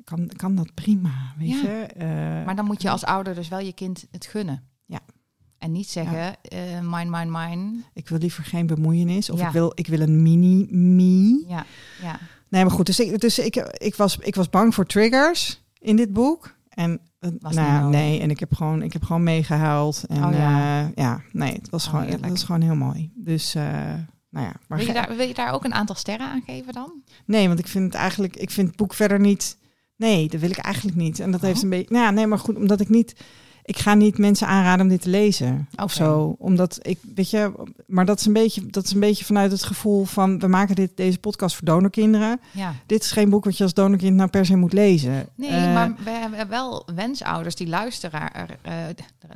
[0.04, 1.56] kan, kan dat prima, weet ja.
[1.56, 1.90] je.
[1.98, 4.64] Uh, maar dan moet je als ouder dus wel je kind het gunnen.
[5.70, 6.36] En niet zeggen, ja.
[6.54, 7.72] uh, mine, mine, mine.
[7.94, 9.30] Ik wil liever geen bemoeienis.
[9.30, 9.48] Of ja.
[9.48, 11.44] ik, wil, ik wil een mini-me.
[11.48, 11.66] Ja,
[12.02, 12.20] ja.
[12.48, 12.86] Nee, maar goed.
[12.86, 16.56] Dus, ik, dus ik, ik, was, ik was bang voor triggers in dit boek.
[16.70, 17.00] En
[17.40, 20.04] was nou, nee, en ik heb gewoon, ik heb gewoon meegehuild.
[20.08, 20.82] En oh, ja.
[20.82, 23.12] Uh, ja, nee, het was, Oh, gewoon, het was gewoon heel mooi.
[23.16, 23.64] Dus, uh,
[24.30, 24.54] nou ja.
[24.68, 26.92] Maar Wil je, daar, wil je daar ook een aantal sterren aan geven dan?
[27.26, 29.58] Nee, want ik vind het eigenlijk, ik vind het boek verder niet.
[29.96, 31.20] Nee, dat wil ik eigenlijk niet.
[31.20, 31.46] En dat Oh.
[31.46, 31.94] heeft een beetje.
[31.94, 33.16] Nou ja, nee, maar goed, omdat ik niet.
[33.70, 37.52] Ik ga niet mensen aanraden om dit te lezen of zo, omdat ik, weet je,
[37.88, 40.76] maar dat is een beetje, dat is een beetje vanuit het gevoel van we maken
[40.76, 42.40] dit deze podcast voor donorkinderen.
[42.52, 42.74] Ja.
[42.86, 45.28] Dit is geen boek wat je als donorkind nou per se moet lezen.
[45.36, 48.74] Nee, Eh, maar we hebben wel wensouders die luisteraar, eh,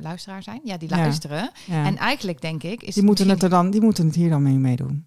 [0.02, 0.60] luisteraar zijn.
[0.64, 1.50] Ja, die luisteren.
[1.66, 1.86] ja.
[1.86, 2.84] En eigenlijk denk ik...
[2.84, 5.06] Is die moeten het misschien- er dan, die moeten het hier dan mee meedoen.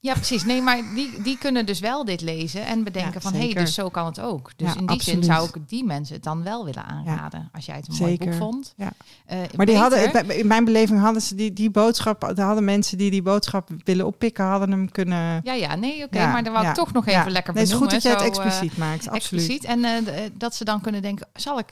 [0.00, 0.44] Ja, precies.
[0.44, 3.32] Nee, maar die, die kunnen dus wel dit lezen en bedenken Ja, van...
[3.32, 4.50] hé, hey, dus zo kan het ook.
[4.56, 5.24] Dus Ja, in die absoluut.
[5.24, 7.48] zin zou ik die mensen het dan wel willen aanraden.
[7.52, 8.26] Als jij het een mooi Zeker.
[8.26, 8.74] boek vond.
[8.76, 8.92] Ja.
[9.26, 13.10] Eh, Maar die hadden, in mijn beleving hadden ze die, die boodschap, hadden mensen die
[13.10, 15.40] die boodschap willen oppikken, hadden hem kunnen.
[15.44, 16.18] Ja, ja, nee, oké.
[16.26, 18.10] Maar dan wou ik toch nog even lekker Nee, het is goed benoemen.
[18.10, 19.22] dat jij het zo, eh, expliciet maakt, absoluut.
[19.22, 19.64] expliciet.
[19.64, 21.66] En eh, dat ze dan kunnen denken, zal ik,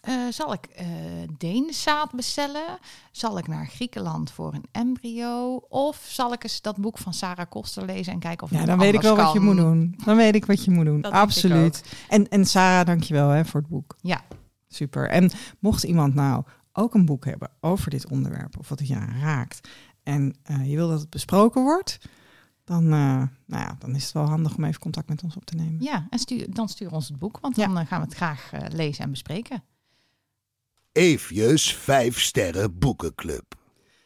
[0.00, 0.86] eh zal ik eh
[1.38, 2.78] Deenzaad bestellen?
[3.12, 5.54] Zal ik naar Griekenland voor een embryo?
[5.68, 8.78] Of zal ik eens dat boek van Sarah Koster lezen en kijken of Ja, dan
[8.78, 9.94] weet ik wel wat je moet doen.
[10.04, 11.00] Dan weet ik wat je moet doen.
[11.00, 11.84] Dat Absoluut.
[12.08, 13.96] En, en Sarah, dankjewel hè, voor het boek.
[14.00, 14.20] Ja.
[14.68, 15.08] Super.
[15.08, 16.42] En mocht iemand nou
[16.72, 19.68] ook een boek hebben over dit onderwerp, of wat het je raakt,
[20.02, 21.98] en eh, je wil dat het besproken wordt,
[22.64, 25.54] dan, nou ja, dan is het wel handig om even contact met ons op te
[25.54, 25.82] nemen.
[25.82, 27.66] Ja, en stuur, dan stuur ons het boek, want Ja.
[27.66, 29.62] dan gaan we het graag lezen en bespreken.
[30.92, 33.54] Eefjes 5 sterren boekenclub.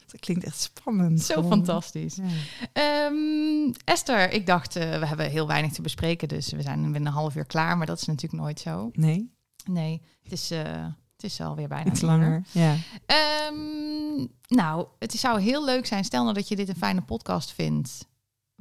[0.06, 1.22] Dat klinkt echt spannend.
[1.22, 1.50] Zo gewoon.
[1.50, 2.16] fantastisch.
[2.16, 2.24] Ja.
[2.72, 7.06] Ehm, Esther, ik dacht, eh, we hebben heel weinig te bespreken, dus we zijn binnen
[7.06, 8.90] een half uur klaar, maar dat is natuurlijk nooit zo.
[8.92, 9.30] Nee,
[9.70, 12.42] Nee, het is, eh, het is alweer bijna iets langer.
[12.50, 12.76] Ja.
[13.06, 16.04] Ehm, nou, het zou heel leuk zijn.
[16.04, 18.06] Stel nou dat je dit een fijne podcast vindt.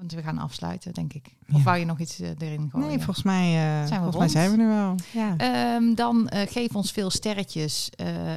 [0.01, 1.25] Want we gaan afsluiten, denk ik.
[1.51, 1.63] Of Ja.
[1.63, 2.87] wou je nog iets eh, erin gooien?
[2.87, 3.45] Nee, volgens mij,
[3.83, 4.95] eh, we volgens mij zijn we er wel.
[5.11, 5.37] Ja.
[5.37, 7.89] Ehm, dan eh, geef ons veel sterretjes,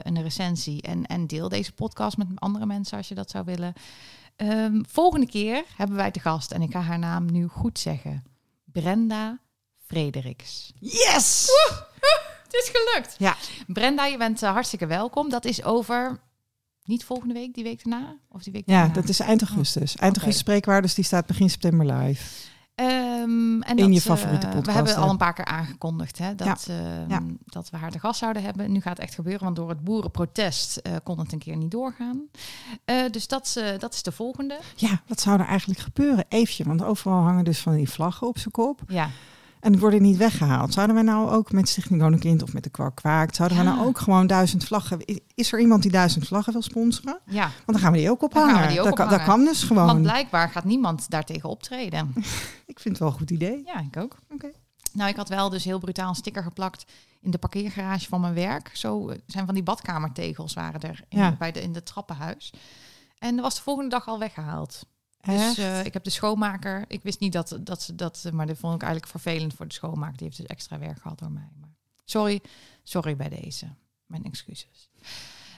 [0.03, 3.73] een recensie en, en deel deze podcast met andere mensen als je dat zou willen.
[4.37, 8.25] Ehm, volgende keer hebben wij te gast, en ik ga haar naam nu goed zeggen,
[8.65, 9.39] Brenda
[9.87, 10.73] Frederiks.
[10.79, 11.49] Yes!
[12.45, 13.15] Het is gelukt.
[13.19, 13.37] Ja.
[13.67, 15.31] Brenda, je bent hartstikke welkom.
[15.31, 16.21] Dat is over,
[16.85, 18.17] niet volgende week, die week daarna?
[18.29, 18.95] Of die week Ja, daarna?
[18.95, 19.97] dat is eind augustus.
[19.97, 22.53] Eind augustus spreekbaar, dus die staat begin september live.
[22.75, 26.19] Ehm, en In dat, je favoriete eh, podcast, We hebben al een paar keer aangekondigd
[26.19, 27.21] hè, dat, ehm, Ja.
[27.45, 28.73] dat we haar de gast zouden hebben.
[28.73, 31.71] Nu gaat het echt gebeuren, want door het boerenprotest eh, kon het een keer niet
[31.71, 32.23] doorgaan.
[32.85, 34.59] Eh, dus dat, is, dat is de volgende.
[34.77, 36.25] Ja, wat zou er eigenlijk gebeuren?
[36.29, 38.81] Eefje, want overal hangen dus van die vlaggen op zijn kop.
[38.89, 39.11] Ja,
[39.65, 40.73] En die worden niet weggehaald.
[40.73, 43.37] Zouden wij nou ook met Stichting Donorkind of met de Kwak Kwaakt...
[43.37, 45.05] zouden we nou ook gewoon duizend vlaggen...
[45.35, 47.21] Is er iemand die duizend vlaggen wil sponsoren?
[47.27, 47.43] ja.
[47.43, 48.61] Want dan gaan we die ook ophangen.
[48.63, 49.45] we die ook dat, kan, dat ophangen.
[49.45, 49.87] kan dus gewoon.
[49.87, 52.13] want blijkbaar gaat niemand daartegen optreden.
[52.73, 53.63] Ik vind het wel een goed idee.
[53.65, 54.17] Ja, ik ook.
[54.33, 54.51] Oké.
[54.93, 56.85] Nou, ik had wel dus heel brutaal een sticker geplakt
[57.21, 58.71] in de parkeergarage van mijn werk.
[58.73, 61.37] Zo eh, zijn van die badkamertegels waren er in, Ja.
[61.39, 62.53] bij de, in het trappenhuis.
[63.19, 64.87] En dat was de volgende dag al weggehaald.
[65.25, 66.85] Dus eh, ik heb de schoonmaker.
[66.89, 69.75] Ik wist niet dat, dat ze dat, maar dat vond ik eigenlijk vervelend voor de
[69.75, 70.17] schoonmaker.
[70.17, 71.49] Die heeft dus extra werk gehad door mij.
[71.61, 72.43] Maar sorry,
[72.83, 73.67] sorry bij deze.
[74.07, 74.91] Mijn excuses.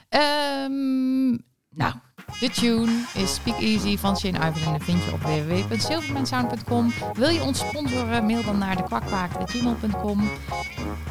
[0.09, 1.39] Ehm,
[1.77, 1.93] nou,
[2.41, 4.67] de tune is Speak Easy van Shane Iverson.
[4.67, 6.93] En dat vind je op www.silvermansound.com.
[7.13, 8.27] Wil je ons sponsoren?
[8.27, 10.31] Mail dan naar de kwakwaak.gmail.com.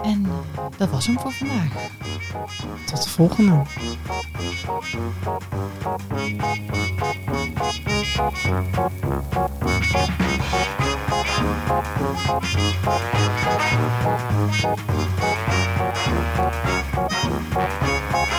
[0.04, 1.72] En eh, dat was hem voor vandaag.
[2.86, 3.64] Tot de volgende.